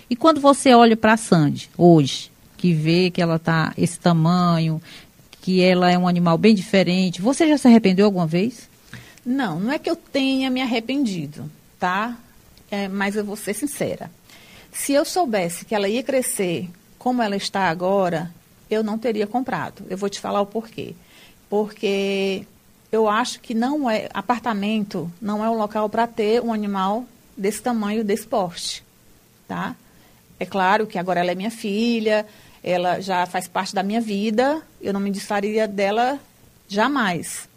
E 0.08 0.16
quando 0.16 0.40
você 0.40 0.72
olha 0.72 0.96
para 0.96 1.12
a 1.12 1.16
Sandy 1.16 1.68
hoje, 1.76 2.30
que 2.56 2.72
vê 2.72 3.10
que 3.10 3.20
ela 3.20 3.38
tá 3.38 3.74
esse 3.76 3.98
tamanho, 3.98 4.80
que 5.42 5.60
ela 5.62 5.90
é 5.90 5.98
um 5.98 6.08
animal 6.08 6.38
bem 6.38 6.54
diferente, 6.54 7.20
você 7.20 7.46
já 7.46 7.58
se 7.58 7.68
arrependeu 7.68 8.06
alguma 8.06 8.26
vez? 8.26 8.68
Não, 9.24 9.60
não 9.60 9.72
é 9.72 9.78
que 9.78 9.90
eu 9.90 9.96
tenha 9.96 10.48
me 10.50 10.62
arrependido, 10.62 11.50
tá? 11.78 12.16
É, 12.70 12.88
mas 12.88 13.14
eu 13.14 13.24
vou 13.24 13.36
ser 13.36 13.54
sincera. 13.54 14.10
Se 14.76 14.92
eu 14.92 15.06
soubesse 15.06 15.64
que 15.64 15.74
ela 15.74 15.88
ia 15.88 16.02
crescer 16.02 16.68
como 16.98 17.22
ela 17.22 17.34
está 17.34 17.70
agora, 17.70 18.30
eu 18.70 18.84
não 18.84 18.98
teria 18.98 19.26
comprado. 19.26 19.84
Eu 19.88 19.96
vou 19.96 20.10
te 20.10 20.20
falar 20.20 20.40
o 20.42 20.46
porquê. 20.46 20.94
Porque 21.48 22.46
eu 22.92 23.08
acho 23.08 23.40
que 23.40 23.54
não 23.54 23.90
é 23.90 24.08
apartamento 24.12 25.10
não 25.20 25.42
é 25.42 25.48
o 25.48 25.56
local 25.56 25.88
para 25.88 26.06
ter 26.06 26.42
um 26.42 26.52
animal 26.52 27.06
desse 27.34 27.62
tamanho, 27.62 28.04
desse 28.04 28.26
porte, 28.26 28.84
tá? 29.48 29.74
É 30.38 30.44
claro 30.44 30.86
que 30.86 30.98
agora 30.98 31.20
ela 31.20 31.32
é 31.32 31.34
minha 31.34 31.50
filha, 31.50 32.26
ela 32.62 33.00
já 33.00 33.24
faz 33.24 33.48
parte 33.48 33.74
da 33.74 33.82
minha 33.82 34.00
vida, 34.00 34.60
eu 34.80 34.92
não 34.92 35.00
me 35.00 35.10
desfaria 35.10 35.66
dela 35.66 36.20
jamais 36.68 37.48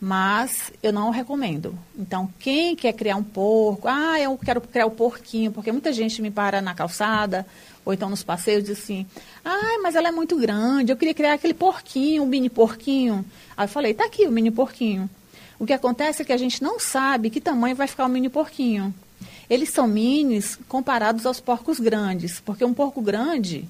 mas 0.00 0.72
eu 0.82 0.92
não 0.92 1.10
recomendo. 1.10 1.76
Então, 1.98 2.28
quem 2.38 2.76
quer 2.76 2.92
criar 2.92 3.16
um 3.16 3.22
porco, 3.22 3.88
ah, 3.88 4.20
eu 4.20 4.36
quero 4.38 4.60
criar 4.60 4.86
o 4.86 4.90
um 4.90 4.94
porquinho, 4.94 5.50
porque 5.50 5.72
muita 5.72 5.92
gente 5.92 6.22
me 6.22 6.30
para 6.30 6.62
na 6.62 6.74
calçada, 6.74 7.44
ou 7.84 7.92
então 7.92 8.08
nos 8.08 8.22
passeios, 8.22 8.64
diz 8.64 8.78
assim, 8.78 9.06
ah, 9.44 9.78
mas 9.82 9.96
ela 9.96 10.08
é 10.08 10.12
muito 10.12 10.36
grande, 10.36 10.92
eu 10.92 10.96
queria 10.96 11.14
criar 11.14 11.32
aquele 11.34 11.54
porquinho, 11.54 12.22
um 12.22 12.26
mini 12.26 12.48
porquinho. 12.48 13.24
Aí 13.56 13.64
eu 13.64 13.68
falei, 13.68 13.92
tá 13.92 14.04
aqui 14.04 14.26
o 14.26 14.30
mini 14.30 14.50
porquinho. 14.50 15.10
O 15.58 15.66
que 15.66 15.72
acontece 15.72 16.22
é 16.22 16.24
que 16.24 16.32
a 16.32 16.36
gente 16.36 16.62
não 16.62 16.78
sabe 16.78 17.30
que 17.30 17.40
tamanho 17.40 17.74
vai 17.74 17.88
ficar 17.88 18.06
o 18.06 18.08
mini 18.08 18.28
porquinho. 18.28 18.94
Eles 19.50 19.70
são 19.70 19.88
minis 19.88 20.56
comparados 20.68 21.26
aos 21.26 21.40
porcos 21.40 21.80
grandes, 21.80 22.38
porque 22.38 22.64
um 22.64 22.74
porco 22.74 23.00
grande 23.00 23.66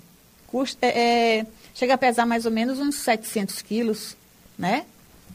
custa, 0.48 0.84
é, 0.84 1.38
é, 1.38 1.46
chega 1.74 1.94
a 1.94 1.98
pesar 1.98 2.26
mais 2.26 2.44
ou 2.44 2.50
menos 2.50 2.78
uns 2.78 2.96
700 2.96 3.62
quilos, 3.62 4.16
né? 4.58 4.84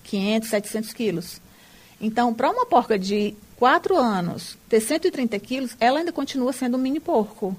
500, 0.03 0.49
700 0.49 0.93
quilos. 0.93 1.41
Então, 1.99 2.33
para 2.33 2.49
uma 2.49 2.65
porca 2.65 2.99
de 2.99 3.33
4 3.57 3.95
anos 3.97 4.57
ter 4.67 4.81
130 4.81 5.39
quilos, 5.39 5.75
ela 5.79 5.99
ainda 5.99 6.11
continua 6.11 6.51
sendo 6.51 6.77
um 6.77 6.81
mini 6.81 6.99
porco. 6.99 7.55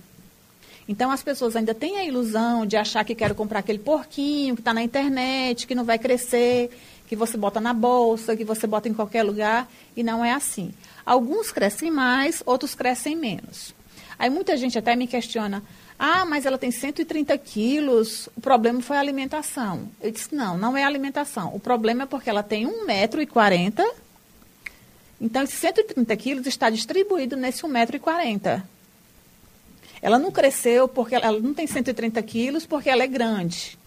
Então, 0.86 1.10
as 1.10 1.22
pessoas 1.22 1.56
ainda 1.56 1.74
têm 1.74 1.96
a 1.96 2.04
ilusão 2.04 2.66
de 2.66 2.76
achar 2.76 3.04
que 3.04 3.14
quero 3.14 3.34
comprar 3.34 3.60
aquele 3.60 3.78
porquinho 3.78 4.54
que 4.54 4.60
está 4.60 4.74
na 4.74 4.82
internet, 4.82 5.66
que 5.66 5.74
não 5.74 5.84
vai 5.84 5.98
crescer, 5.98 6.70
que 7.08 7.16
você 7.16 7.36
bota 7.38 7.58
na 7.60 7.72
bolsa, 7.72 8.36
que 8.36 8.44
você 8.44 8.66
bota 8.66 8.88
em 8.88 8.92
qualquer 8.94 9.22
lugar, 9.22 9.66
e 9.96 10.02
não 10.02 10.22
é 10.22 10.32
assim. 10.32 10.74
Alguns 11.06 11.50
crescem 11.50 11.90
mais, 11.90 12.42
outros 12.44 12.74
crescem 12.74 13.16
menos. 13.16 13.74
Aí 14.18 14.28
muita 14.28 14.56
gente 14.56 14.78
até 14.78 14.94
me 14.94 15.06
questiona, 15.06 15.62
ah, 15.98 16.24
mas 16.24 16.44
ela 16.44 16.58
tem 16.58 16.70
130 16.70 17.36
quilos, 17.38 18.28
o 18.36 18.40
problema 18.40 18.82
foi 18.82 18.96
a 18.96 19.00
alimentação. 19.00 19.88
Eu 20.00 20.10
disse, 20.10 20.34
não, 20.34 20.58
não 20.58 20.76
é 20.76 20.82
a 20.82 20.86
alimentação. 20.86 21.54
O 21.54 21.60
problema 21.60 22.02
é 22.02 22.06
porque 22.06 22.28
ela 22.28 22.42
tem 22.42 22.66
1,40m, 22.66 23.84
então 25.20 25.42
esses 25.42 25.58
130 25.58 26.16
quilos 26.16 26.46
está 26.46 26.68
distribuído 26.68 27.36
nesse 27.36 27.62
1,40m. 27.62 28.62
Ela 30.02 30.18
não 30.18 30.30
cresceu 30.30 30.86
porque 30.86 31.14
ela 31.14 31.40
não 31.40 31.54
tem 31.54 31.66
130 31.66 32.22
quilos 32.22 32.66
porque 32.66 32.90
ela 32.90 33.02
é 33.02 33.06
grande. 33.06 33.78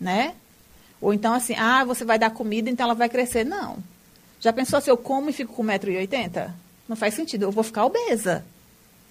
Né? 0.00 0.34
Ou 1.00 1.12
então 1.12 1.34
assim, 1.34 1.54
ah, 1.56 1.84
você 1.84 2.04
vai 2.04 2.18
dar 2.18 2.30
comida, 2.30 2.70
então 2.70 2.84
ela 2.84 2.94
vai 2.94 3.08
crescer. 3.08 3.44
Não. 3.44 3.78
Já 4.38 4.52
pensou 4.52 4.80
se 4.80 4.90
eu 4.90 4.96
como 4.96 5.30
e 5.30 5.32
fico 5.32 5.54
com 5.54 5.64
1,80m? 5.64 6.52
Não 6.88 6.94
faz 6.94 7.14
sentido, 7.14 7.44
eu 7.44 7.50
vou 7.50 7.64
ficar 7.64 7.84
obesa. 7.84 8.44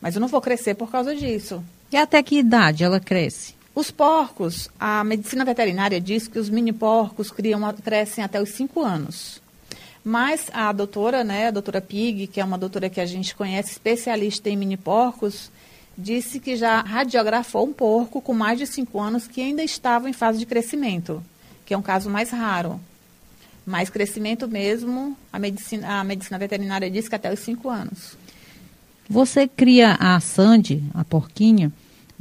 Mas 0.02 0.16
eu 0.16 0.22
não 0.22 0.28
vou 0.28 0.42
crescer 0.42 0.76
por 0.76 0.90
causa 0.90 1.16
disso. 1.16 1.64
E 1.92 1.98
até 1.98 2.22
que 2.22 2.38
idade 2.38 2.84
ela 2.84 3.00
cresce? 3.00 3.54
Os 3.74 3.92
porcos, 3.92 4.70
a 4.80 5.04
medicina 5.04 5.46
veterinária 5.46 6.02
diz 6.02 6.28
que 6.28 6.40
os 6.40 6.50
mini 6.50 6.74
porcos 6.74 7.32
criam, 7.32 7.62
crescem 7.74 8.24
até 8.24 8.42
os 8.42 8.50
5 8.50 8.82
anos. 8.82 9.42
Mas 10.04 10.50
a 10.54 10.72
doutora, 10.72 11.24
né, 11.24 11.48
a 11.48 11.52
doutora 11.52 11.82
Pig, 11.82 12.28
que 12.28 12.42
é 12.42 12.44
uma 12.44 12.58
doutora 12.58 12.90
que 12.90 13.02
a 13.02 13.06
gente 13.06 13.36
conhece, 13.36 13.72
especialista 13.72 14.50
em 14.50 14.58
mini 14.58 14.78
porcos, 14.78 15.52
disse 15.98 16.40
que 16.40 16.56
já 16.56 16.82
radiografou 16.82 17.68
um 17.68 17.74
porco 17.74 18.22
com 18.22 18.34
mais 18.34 18.58
de 18.58 18.66
5 18.66 19.00
anos 19.00 19.28
que 19.28 19.42
ainda 19.42 19.64
estava 19.64 20.10
em 20.10 20.14
fase 20.14 20.40
de 20.40 20.46
crescimento, 20.46 21.24
que 21.66 21.74
é 21.74 21.78
um 21.78 21.82
caso 21.82 22.10
mais 22.10 22.32
raro. 22.32 22.80
Mas 23.66 23.90
crescimento 23.90 24.48
mesmo, 24.48 25.16
a 25.32 25.38
medicina, 25.38 26.00
a 26.00 26.04
medicina 26.04 26.40
veterinária 26.40 26.90
diz 26.90 27.08
que 27.08 27.16
até 27.16 27.32
os 27.32 27.40
5 27.40 27.70
anos. 27.70 28.18
Você 29.10 29.48
cria 29.48 29.98
a 30.00 30.20
Sandy, 30.20 30.84
a 30.94 31.04
porquinha, 31.04 31.72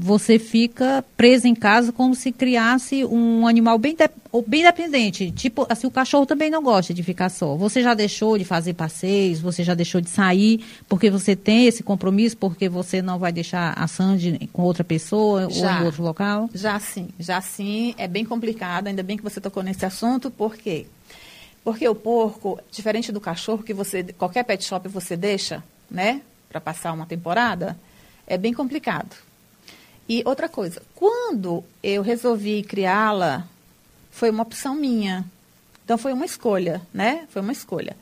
você 0.01 0.39
fica 0.39 1.05
presa 1.17 1.49
em 1.49 1.55
casa 1.57 1.91
como 1.91 2.15
se 2.15 2.31
criasse 2.31 3.05
um 3.05 3.49
animal 3.49 3.77
bem, 3.79 3.97
de, 3.97 4.09
bem 4.47 4.63
dependente. 4.63 5.33
Tipo, 5.33 5.67
assim, 5.69 5.89
o 5.89 5.91
cachorro 5.91 6.25
também 6.25 6.49
não 6.49 6.63
gosta 6.63 6.95
de 6.95 7.03
ficar 7.03 7.29
só. 7.29 7.57
Você 7.57 7.83
já 7.83 7.95
deixou 7.95 8.39
de 8.39 8.45
fazer 8.45 8.75
passeios, 8.75 9.41
você 9.41 9.65
já 9.65 9.75
deixou 9.75 10.01
de 10.01 10.09
sair, 10.09 10.65
porque 10.89 11.11
você 11.11 11.35
tem 11.35 11.67
esse 11.67 11.83
compromisso, 11.83 12.37
porque 12.37 12.69
você 12.69 13.03
não 13.03 13.19
vai 13.19 13.33
deixar 13.33 13.75
a 13.77 13.89
Sandy 13.89 14.49
com 14.53 14.63
outra 14.63 14.85
pessoa 14.85 15.51
já, 15.51 15.75
ou 15.75 15.83
em 15.83 15.87
outro 15.87 16.05
local? 16.05 16.49
Já 16.55 16.79
sim, 16.79 17.09
já 17.19 17.41
sim. 17.41 17.93
É 17.99 18.07
bem 18.07 18.25
complicado, 18.25 18.87
ainda 18.87 19.03
bem 19.03 19.17
que 19.17 19.25
você 19.25 19.41
tocou 19.41 19.65
nesse 19.65 19.85
assunto, 19.85 20.31
por 20.31 20.57
quê? 20.57 20.87
Porque 21.65 21.89
o 21.89 21.95
porco, 21.95 22.61
diferente 22.71 23.11
do 23.11 23.21
cachorro, 23.21 23.65
que 23.65 23.75
você, 23.75 24.05
qualquer 24.17 24.45
pet 24.45 24.65
shop 24.65 24.89
você 24.89 25.17
deixa, 25.17 25.63
né? 25.91 26.23
Para 26.49 26.61
passar 26.61 26.93
uma 26.93 27.07
temporada, 27.07 27.79
é 28.27 28.37
bem 28.39 28.53
complicado. 28.53 29.17
E 30.09 30.23
outra 30.25 30.49
coisa, 30.49 30.83
quando 30.95 31.63
eu 31.83 32.03
resolvi 32.03 32.63
criá-la, 32.63 33.47
foi 34.11 34.31
uma 34.31 34.43
opção 34.43 34.75
minha. 34.75 35.25
Então 35.85 35.99
foi 35.99 36.13
uma 36.13 36.25
escolha, 36.25 36.81
né? 36.93 37.27
Foi 37.31 37.43
uma 37.43 37.53
escolha. 37.53 37.97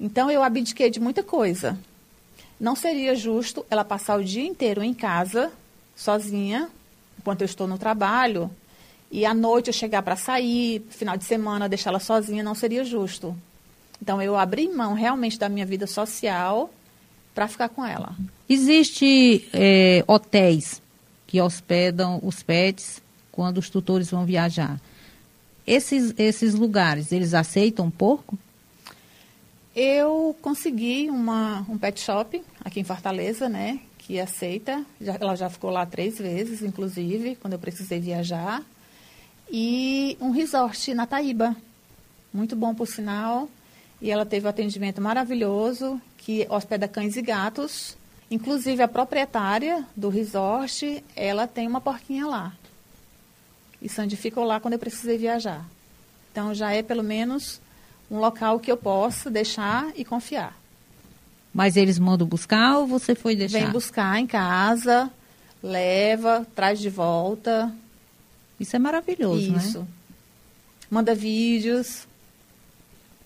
Então 0.00 0.30
eu 0.30 0.42
abdiquei 0.42 0.90
de 0.90 1.00
muita 1.00 1.22
coisa. 1.22 1.78
Não 2.58 2.74
seria 2.74 3.14
justo 3.14 3.64
ela 3.70 3.84
passar 3.84 4.18
o 4.18 4.24
dia 4.24 4.44
inteiro 4.44 4.82
em 4.82 4.94
casa, 4.94 5.52
sozinha, 5.94 6.68
enquanto 7.18 7.42
eu 7.42 7.46
estou 7.46 7.66
no 7.66 7.78
trabalho, 7.78 8.50
e 9.10 9.24
à 9.24 9.32
noite 9.32 9.68
eu 9.68 9.72
chegar 9.72 10.02
para 10.02 10.16
sair, 10.16 10.84
final 10.90 11.16
de 11.16 11.24
semana 11.24 11.68
deixá-la 11.68 12.00
sozinha, 12.00 12.42
não 12.42 12.54
seria 12.54 12.84
justo. 12.84 13.36
Então 14.00 14.20
eu 14.20 14.36
abri 14.36 14.68
mão 14.68 14.94
realmente 14.94 15.38
da 15.38 15.48
minha 15.48 15.66
vida 15.66 15.86
social 15.86 16.70
para 17.38 17.46
ficar 17.46 17.68
com 17.68 17.86
ela. 17.86 18.16
Existe 18.48 19.48
é, 19.52 20.02
hotéis 20.08 20.82
que 21.24 21.40
hospedam 21.40 22.18
os 22.20 22.42
pets 22.42 23.00
quando 23.30 23.58
os 23.58 23.70
tutores 23.70 24.10
vão 24.10 24.26
viajar. 24.26 24.80
Esses, 25.64 26.12
esses 26.18 26.54
lugares, 26.54 27.12
eles 27.12 27.34
aceitam 27.34 27.88
porco? 27.92 28.36
Eu 29.76 30.36
consegui 30.42 31.08
uma, 31.10 31.64
um 31.68 31.78
pet 31.78 32.00
shop 32.00 32.42
aqui 32.64 32.80
em 32.80 32.84
Fortaleza, 32.84 33.48
né? 33.48 33.78
que 33.98 34.18
aceita. 34.18 34.84
Já, 35.00 35.16
ela 35.20 35.36
já 35.36 35.48
ficou 35.48 35.70
lá 35.70 35.86
três 35.86 36.18
vezes, 36.18 36.60
inclusive, 36.60 37.36
quando 37.36 37.52
eu 37.52 37.58
precisei 37.60 38.00
viajar. 38.00 38.64
E 39.48 40.16
um 40.20 40.32
resort 40.32 40.92
na 40.92 41.06
Taíba. 41.06 41.54
Muito 42.34 42.56
bom, 42.56 42.74
por 42.74 42.88
sinal. 42.88 43.48
E 44.00 44.10
ela 44.10 44.24
teve 44.24 44.46
um 44.46 44.50
atendimento 44.50 45.00
maravilhoso, 45.00 46.00
que 46.16 46.46
hospeda 46.48 46.86
cães 46.86 47.16
e 47.16 47.22
gatos. 47.22 47.96
Inclusive, 48.30 48.82
a 48.82 48.88
proprietária 48.88 49.84
do 49.96 50.08
resort, 50.08 51.02
ela 51.16 51.46
tem 51.46 51.66
uma 51.66 51.80
porquinha 51.80 52.26
lá. 52.26 52.52
E 53.80 53.88
Sandy 53.88 54.16
ficou 54.16 54.44
lá 54.44 54.60
quando 54.60 54.74
eu 54.74 54.78
precisei 54.78 55.16
viajar. 55.16 55.64
Então, 56.30 56.54
já 56.54 56.72
é 56.72 56.82
pelo 56.82 57.02
menos 57.02 57.60
um 58.10 58.18
local 58.18 58.58
que 58.58 58.70
eu 58.70 58.76
possa 58.76 59.30
deixar 59.30 59.92
e 59.96 60.04
confiar. 60.04 60.56
Mas 61.52 61.76
eles 61.76 61.98
mandam 61.98 62.26
buscar 62.26 62.78
ou 62.78 62.86
você 62.86 63.14
foi 63.14 63.34
deixar? 63.34 63.58
Vem 63.58 63.70
buscar 63.70 64.18
em 64.18 64.26
casa, 64.26 65.10
leva, 65.62 66.46
traz 66.54 66.78
de 66.78 66.90
volta. 66.90 67.72
Isso 68.60 68.76
é 68.76 68.78
maravilhoso, 68.78 69.52
né? 69.52 69.58
Isso. 69.58 69.80
Né? 69.80 69.86
Manda 70.90 71.14
vídeos. 71.14 72.07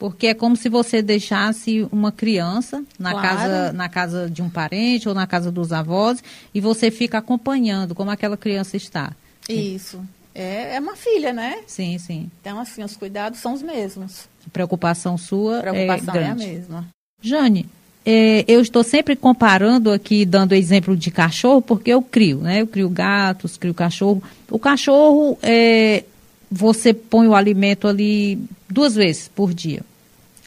Porque 0.02 0.26
é 0.26 0.34
como 0.34 0.56
se 0.56 0.68
você 0.68 1.00
deixasse 1.00 1.86
uma 1.92 2.10
criança 2.10 2.82
na, 2.98 3.12
claro. 3.12 3.28
casa, 3.28 3.72
na 3.72 3.88
casa 3.88 4.28
de 4.28 4.42
um 4.42 4.50
parente 4.50 5.08
ou 5.08 5.14
na 5.14 5.28
casa 5.28 5.52
dos 5.52 5.72
avós 5.72 6.20
e 6.52 6.60
você 6.60 6.90
fica 6.90 7.18
acompanhando 7.18 7.94
como 7.94 8.10
aquela 8.10 8.36
criança 8.36 8.76
está. 8.76 9.12
Isso. 9.48 10.04
É, 10.34 10.74
é 10.74 10.80
uma 10.80 10.96
filha, 10.96 11.32
né? 11.32 11.60
Sim, 11.68 11.96
sim. 11.98 12.28
Então, 12.40 12.58
assim, 12.58 12.82
os 12.82 12.96
cuidados 12.96 13.38
são 13.38 13.54
os 13.54 13.62
mesmos. 13.62 14.28
A 14.44 14.50
preocupação 14.50 15.16
sua 15.16 15.60
a 15.60 15.62
preocupação 15.62 16.16
é, 16.16 16.22
é 16.22 16.30
a 16.30 16.34
mesma. 16.34 16.88
Jane, 17.20 17.68
é, 18.04 18.44
eu 18.48 18.60
estou 18.60 18.82
sempre 18.82 19.14
comparando 19.14 19.92
aqui, 19.92 20.26
dando 20.26 20.52
exemplo 20.52 20.96
de 20.96 21.12
cachorro, 21.12 21.62
porque 21.62 21.92
eu 21.92 22.02
crio, 22.02 22.38
né? 22.38 22.62
Eu 22.62 22.66
crio 22.66 22.88
gatos, 22.88 23.56
crio 23.56 23.72
cachorro. 23.72 24.20
O 24.50 24.58
cachorro, 24.58 25.38
é, 25.40 26.02
você 26.50 26.92
põe 26.92 27.28
o 27.28 27.36
alimento 27.36 27.86
ali 27.86 28.36
duas 28.68 28.96
vezes 28.96 29.28
por 29.28 29.54
dia. 29.54 29.84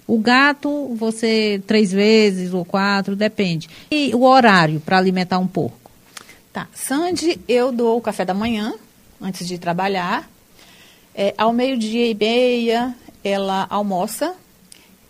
O 0.08 0.20
gato, 0.20 0.94
você 0.96 1.62
três 1.66 1.92
vezes 1.92 2.54
ou 2.54 2.64
quatro, 2.64 3.16
depende. 3.16 3.70
E 3.90 4.14
o 4.14 4.24
horário 4.24 4.80
para 4.80 4.98
alimentar 4.98 5.40
um 5.40 5.48
porco? 5.48 5.92
Tá. 6.54 6.68
Sandy, 6.74 7.40
eu 7.48 7.72
dou 7.72 7.98
o 7.98 8.02
café 8.02 8.24
da 8.24 8.34
manhã, 8.34 8.74
antes 9.20 9.48
de 9.48 9.58
trabalhar. 9.58 10.30
É, 11.14 11.34
ao 11.38 11.52
meio-dia 11.52 12.08
e 12.08 12.14
meia, 12.14 12.96
ela 13.24 13.66
almoça. 13.70 14.36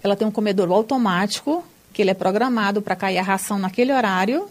Ela 0.02 0.16
tem 0.16 0.28
um 0.28 0.32
comedor 0.32 0.72
automático, 0.72 1.64
que 1.92 2.02
ele 2.02 2.12
é 2.12 2.14
programado 2.14 2.82
para 2.82 2.96
cair 2.96 3.18
a 3.18 3.24
ração 3.24 3.60
naquele 3.60 3.92
horário, 3.92 4.48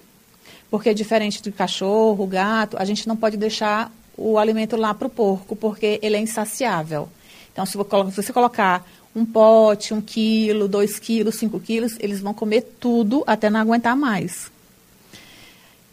porque 0.71 0.89
é 0.91 0.95
diferente 0.95 1.43
do 1.43 1.53
cachorro, 1.53 2.27
gato, 2.27 2.77
a 2.79 2.85
gente 2.85 3.07
não 3.07 3.17
pode 3.17 3.37
deixar 3.37 3.93
o 4.17 4.39
alimento 4.39 4.77
lá 4.77 4.93
para 4.95 5.07
o 5.07 5.11
porco, 5.11 5.57
porque 5.57 5.99
ele 6.03 6.17
é 6.17 6.21
insaciável. 6.21 7.09
Então, 7.53 7.65
se 7.65 7.77
você 7.77 8.33
colocar 8.33 8.85
um 9.15 9.25
pote, 9.25 9.95
um 9.95 10.01
quilo, 10.01 10.67
dois 10.67 10.99
quilos, 10.99 11.37
cinco 11.37 11.61
quilos, 11.61 11.97
eles 12.01 12.21
vão 12.21 12.35
comer 12.35 12.63
tudo 12.81 13.23
até 13.27 13.49
não 13.49 13.61
aguentar 13.61 13.97
mais. 13.97 14.51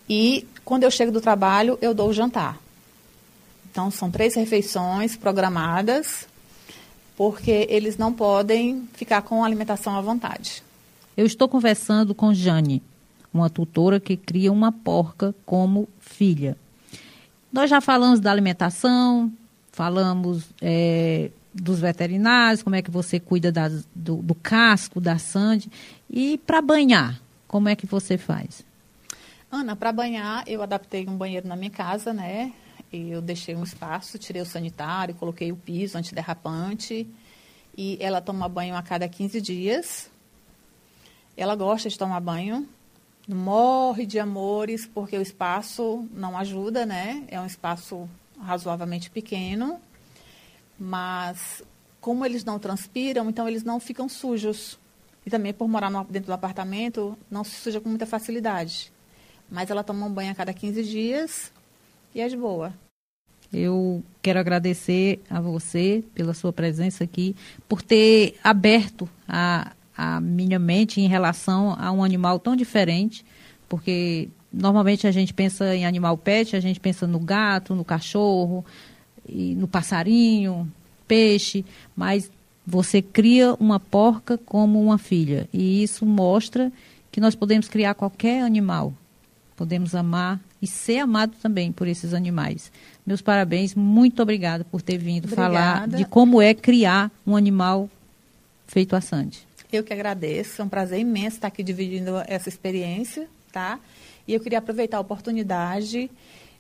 E 0.10 0.48
quando 0.66 0.84
eu 0.84 0.92
chego 0.92 1.12
do 1.12 1.22
trabalho, 1.22 1.78
eu 1.82 1.94
dou 1.94 2.10
o 2.10 2.14
jantar. 2.14 2.60
Então, 3.70 3.90
são 3.90 4.12
três 4.12 4.36
refeições 4.36 5.16
programadas, 5.16 6.28
porque 7.16 7.68
eles 7.70 7.98
não 7.98 8.12
podem 8.12 8.90
ficar 8.94 9.22
com 9.22 9.44
alimentação 9.44 9.96
à 9.96 10.02
vontade. 10.02 10.64
Eu 11.16 11.26
estou 11.26 11.48
conversando 11.48 12.14
com 12.16 12.34
Jane, 12.34 12.82
uma 13.34 13.50
tutora 13.50 14.00
que 14.00 14.18
cria 14.18 14.52
uma 14.52 14.72
porca 14.72 15.34
como 15.46 15.88
filha. 16.00 16.58
Nós 17.52 17.70
já 17.70 17.80
falamos 17.80 18.20
da 18.20 18.32
alimentação, 18.32 19.32
falamos 19.72 20.46
é, 20.62 21.32
dos 21.54 21.80
veterinários, 21.80 22.64
como 22.64 22.76
é 22.76 22.82
que 22.82 22.92
você 22.92 23.20
cuida 23.20 23.52
do, 23.94 24.18
do, 24.18 24.36
casco, 24.36 25.02
da 25.02 25.18
sande. 25.18 25.70
E 26.10 26.38
para 26.40 26.62
banhar, 26.62 27.20
como 27.48 27.68
é 27.68 27.76
que 27.76 27.86
você 27.86 28.18
faz? 28.18 28.64
Ana, 29.52 29.76
para 29.76 29.92
banhar, 29.92 30.44
eu 30.48 30.62
adaptei 30.62 31.06
um 31.08 31.18
banheiro 31.18 31.48
na 31.48 31.56
minha 31.56 31.70
casa, 31.70 32.14
né? 32.14 32.54
Eu 32.92 33.22
deixei 33.22 33.56
um 33.56 33.64
espaço, 33.64 34.18
tirei 34.18 34.42
o 34.42 34.46
sanitário, 34.46 35.16
coloquei 35.16 35.52
o 35.52 35.58
piso 35.58 35.98
antiderrapante. 35.98 37.08
E 37.78 37.98
ela 38.00 38.22
toma 38.22 38.48
banho 38.48 38.76
a 38.76 38.82
cada 38.82 39.08
15 39.08 39.42
dias. 39.42 40.10
Ela 41.36 41.56
gosta 41.56 41.90
de 41.90 41.98
tomar 41.98 42.20
banho, 42.20 42.68
morre 43.28 44.06
de 44.06 44.20
amores, 44.20 44.86
porque 44.86 45.18
o 45.18 45.22
espaço 45.22 46.08
não 46.14 46.38
ajuda, 46.38 46.86
né? 46.86 47.24
É 47.28 47.40
um 47.40 47.46
espaço 47.46 48.10
razoavelmente 48.40 49.10
pequeno 49.10 49.80
mas 50.82 51.62
como 52.00 52.26
eles 52.26 52.44
não 52.44 52.58
transpiram, 52.58 53.30
então 53.30 53.48
eles 53.48 53.64
não 53.64 53.80
ficam 53.80 54.10
sujos. 54.10 54.80
E 55.24 55.30
também 55.30 55.54
por 55.54 55.68
morar 55.68 55.92
no, 55.92 56.04
dentro 56.06 56.26
do 56.26 56.34
apartamento, 56.34 57.16
não 57.30 57.44
se 57.44 57.52
suja 57.52 57.80
com 57.80 57.88
muita 57.88 58.08
facilidade. 58.08 58.92
Mas 59.50 59.70
ela 59.70 59.84
toma 59.84 60.08
um 60.08 60.12
banho 60.12 60.32
a 60.32 60.36
cada 60.36 60.52
15 60.52 60.84
dias 60.84 61.52
e 62.16 62.20
é 62.20 62.28
de 62.28 62.36
boa. 62.36 62.74
Eu 63.54 64.04
quero 64.24 64.40
agradecer 64.40 65.22
a 65.30 65.40
você 65.40 66.04
pela 66.16 66.34
sua 66.34 66.52
presença 66.52 67.04
aqui, 67.04 67.36
por 67.70 67.84
ter 67.84 68.40
aberto 68.44 69.08
a, 69.28 69.74
a 69.96 70.20
minha 70.20 70.58
mente 70.58 71.00
em 71.00 71.08
relação 71.08 71.76
a 71.78 71.92
um 71.92 72.04
animal 72.04 72.40
tão 72.40 72.56
diferente, 72.56 73.24
porque 73.70 74.30
normalmente 74.52 75.06
a 75.06 75.12
gente 75.12 75.32
pensa 75.32 75.76
em 75.76 75.86
animal 75.86 76.18
pet, 76.18 76.56
a 76.56 76.60
gente 76.60 76.80
pensa 76.80 77.06
no 77.06 77.20
gato, 77.20 77.76
no 77.76 77.86
cachorro, 77.86 78.66
e 79.28 79.56
no 79.56 79.68
passarinho, 79.68 80.72
peixe, 81.08 81.66
mas 81.96 82.32
você 82.66 83.02
cria 83.02 83.54
uma 83.56 83.80
porca 83.80 84.38
como 84.38 84.82
uma 84.82 84.98
filha. 84.98 85.48
E 85.52 85.84
isso 85.84 86.06
mostra 86.06 86.72
que 87.12 87.20
nós 87.20 87.36
podemos 87.36 87.68
criar 87.68 87.94
qualquer 87.96 88.44
animal. 88.44 88.94
Podemos 89.56 89.94
amar 89.94 90.40
e 90.62 90.68
ser 90.68 91.00
amado 91.00 91.34
também 91.42 91.72
por 91.72 91.88
esses 91.88 92.14
animais. 92.14 92.72
Meus 93.06 93.22
parabéns, 93.22 93.76
muito 93.76 94.22
obrigada 94.22 94.64
por 94.64 94.82
ter 94.82 94.98
vindo 94.98 95.26
Obrigada. 95.26 95.54
falar 95.54 95.88
de 95.88 96.06
como 96.06 96.42
é 96.42 96.54
criar 96.54 97.12
um 97.26 97.36
animal 97.36 97.90
feito 98.68 98.96
a 98.96 99.02
Sandy. 99.02 99.40
Eu 99.72 99.84
que 99.84 99.94
agradeço, 99.94 100.62
é 100.62 100.66
um 100.66 100.70
prazer 100.70 101.00
imenso 101.00 101.38
estar 101.38 101.48
aqui 101.48 101.64
dividindo 101.64 102.12
essa 102.28 102.50
experiência, 102.50 103.28
tá? 103.52 103.80
E 104.28 104.34
eu 104.34 104.40
queria 104.40 104.60
aproveitar 104.60 104.98
a 104.98 105.02
oportunidade 105.02 106.10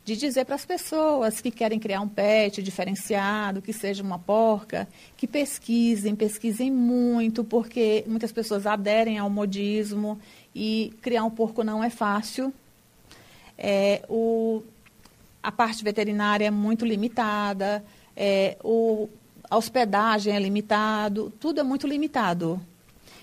de 0.03 0.15
dizer 0.15 0.45
para 0.45 0.55
as 0.55 0.65
pessoas 0.65 1.41
que 1.41 1.51
querem 1.51 1.79
criar 1.79 2.01
um 2.01 2.07
pet 2.07 2.61
diferenciado, 2.63 3.61
que 3.61 3.71
seja 3.71 4.01
uma 4.01 4.17
porca, 4.17 4.87
que 5.15 5.27
pesquisem, 5.27 6.15
pesquisem 6.15 6.71
muito, 6.71 7.43
porque 7.43 8.03
muitas 8.07 8.31
pessoas 8.31 8.65
aderem 8.65 9.19
ao 9.19 9.29
modismo 9.29 10.19
e 10.55 10.93
criar 11.01 11.23
um 11.23 11.29
porco 11.29 11.63
não 11.63 11.83
é 11.83 11.89
fácil. 11.89 12.51
É, 13.57 14.03
o, 14.09 14.63
a 15.41 15.51
parte 15.51 15.83
veterinária 15.83 16.45
é 16.45 16.51
muito 16.51 16.83
limitada, 16.83 17.83
é, 18.17 18.57
o, 18.63 19.07
a 19.47 19.55
hospedagem 19.55 20.35
é 20.35 20.39
limitado, 20.39 21.31
tudo 21.39 21.59
é 21.59 21.63
muito 21.63 21.85
limitado. 21.85 22.59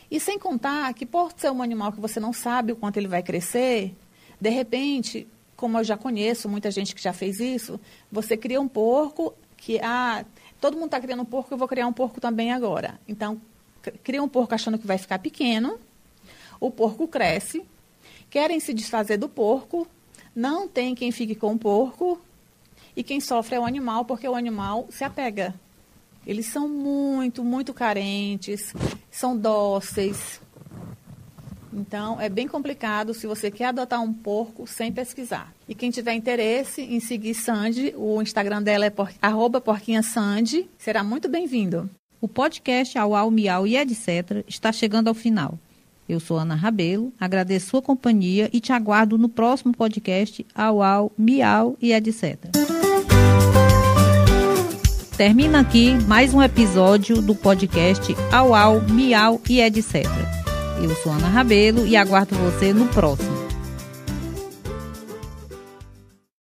E 0.08 0.20
sem 0.20 0.38
contar 0.38 0.94
que 0.94 1.04
por 1.04 1.32
ser 1.36 1.50
um 1.50 1.60
animal 1.60 1.90
que 1.90 2.00
você 2.00 2.20
não 2.20 2.32
sabe 2.32 2.72
o 2.72 2.76
quanto 2.76 2.98
ele 2.98 3.08
vai 3.08 3.22
crescer, 3.22 3.92
de 4.40 4.48
repente 4.48 5.26
como 5.58 5.76
eu 5.76 5.82
já 5.82 5.96
conheço 5.96 6.48
muita 6.48 6.70
gente 6.70 6.94
que 6.94 7.02
já 7.02 7.12
fez 7.12 7.40
isso, 7.40 7.80
você 8.12 8.36
cria 8.36 8.60
um 8.60 8.68
porco 8.68 9.34
que, 9.56 9.80
ah, 9.80 10.24
todo 10.60 10.74
mundo 10.74 10.84
está 10.84 11.00
criando 11.00 11.22
um 11.22 11.24
porco, 11.24 11.52
eu 11.52 11.58
vou 11.58 11.66
criar 11.66 11.88
um 11.88 11.92
porco 11.92 12.20
também 12.20 12.52
agora. 12.52 13.00
Então, 13.08 13.40
cria 14.04 14.22
um 14.22 14.28
porco 14.28 14.54
achando 14.54 14.78
que 14.78 14.86
vai 14.86 14.96
ficar 14.96 15.18
pequeno, 15.18 15.76
o 16.60 16.70
porco 16.70 17.08
cresce, 17.08 17.64
querem 18.30 18.60
se 18.60 18.72
desfazer 18.72 19.16
do 19.16 19.28
porco, 19.28 19.84
não 20.32 20.68
tem 20.68 20.94
quem 20.94 21.10
fique 21.10 21.34
com 21.34 21.54
o 21.54 21.58
porco, 21.58 22.20
e 22.94 23.02
quem 23.02 23.20
sofre 23.20 23.56
é 23.56 23.60
o 23.60 23.64
animal, 23.64 24.04
porque 24.04 24.28
o 24.28 24.36
animal 24.36 24.86
se 24.90 25.02
apega. 25.02 25.52
Eles 26.24 26.46
são 26.46 26.68
muito, 26.68 27.42
muito 27.42 27.74
carentes, 27.74 28.72
são 29.10 29.36
dóceis, 29.36 30.40
então, 31.78 32.20
é 32.20 32.28
bem 32.28 32.48
complicado 32.48 33.14
se 33.14 33.26
você 33.26 33.50
quer 33.50 33.66
adotar 33.66 34.02
um 34.02 34.12
porco 34.12 34.66
sem 34.66 34.92
pesquisar. 34.92 35.52
E 35.68 35.74
quem 35.74 35.90
tiver 35.90 36.12
interesse 36.14 36.82
em 36.82 36.98
seguir 36.98 37.34
Sandy, 37.34 37.94
o 37.96 38.20
Instagram 38.20 38.62
dela 38.62 38.86
é 38.86 38.90
por, 38.90 39.10
porquinhasandy, 39.64 40.68
será 40.76 41.04
muito 41.04 41.28
bem-vindo. 41.28 41.88
O 42.20 42.26
podcast 42.26 42.98
Au 42.98 43.14
Au 43.14 43.30
Miau 43.30 43.66
e 43.66 43.76
etc. 43.76 44.44
está 44.48 44.72
chegando 44.72 45.08
ao 45.08 45.14
final. 45.14 45.58
Eu 46.08 46.18
sou 46.18 46.38
Ana 46.38 46.54
Rabelo, 46.54 47.12
agradeço 47.20 47.68
sua 47.68 47.82
companhia 47.82 48.48
e 48.52 48.60
te 48.60 48.72
aguardo 48.72 49.16
no 49.16 49.28
próximo 49.28 49.72
podcast 49.72 50.44
Au 50.54 50.82
Au 50.82 51.12
Miau 51.16 51.76
e 51.80 51.92
etc. 51.92 52.38
Termina 55.16 55.60
aqui 55.60 55.94
mais 56.06 56.32
um 56.32 56.42
episódio 56.42 57.20
do 57.20 57.34
podcast 57.34 58.14
Au 58.32 58.54
Au 58.54 58.80
Miau 58.88 59.40
e 59.48 59.60
etc. 59.60 60.47
Eu 60.82 60.94
sou 60.96 61.12
Ana 61.12 61.28
Rabelo 61.28 61.86
e 61.86 61.96
aguardo 61.96 62.34
você 62.36 62.72
no 62.72 62.86
próximo. 62.88 63.37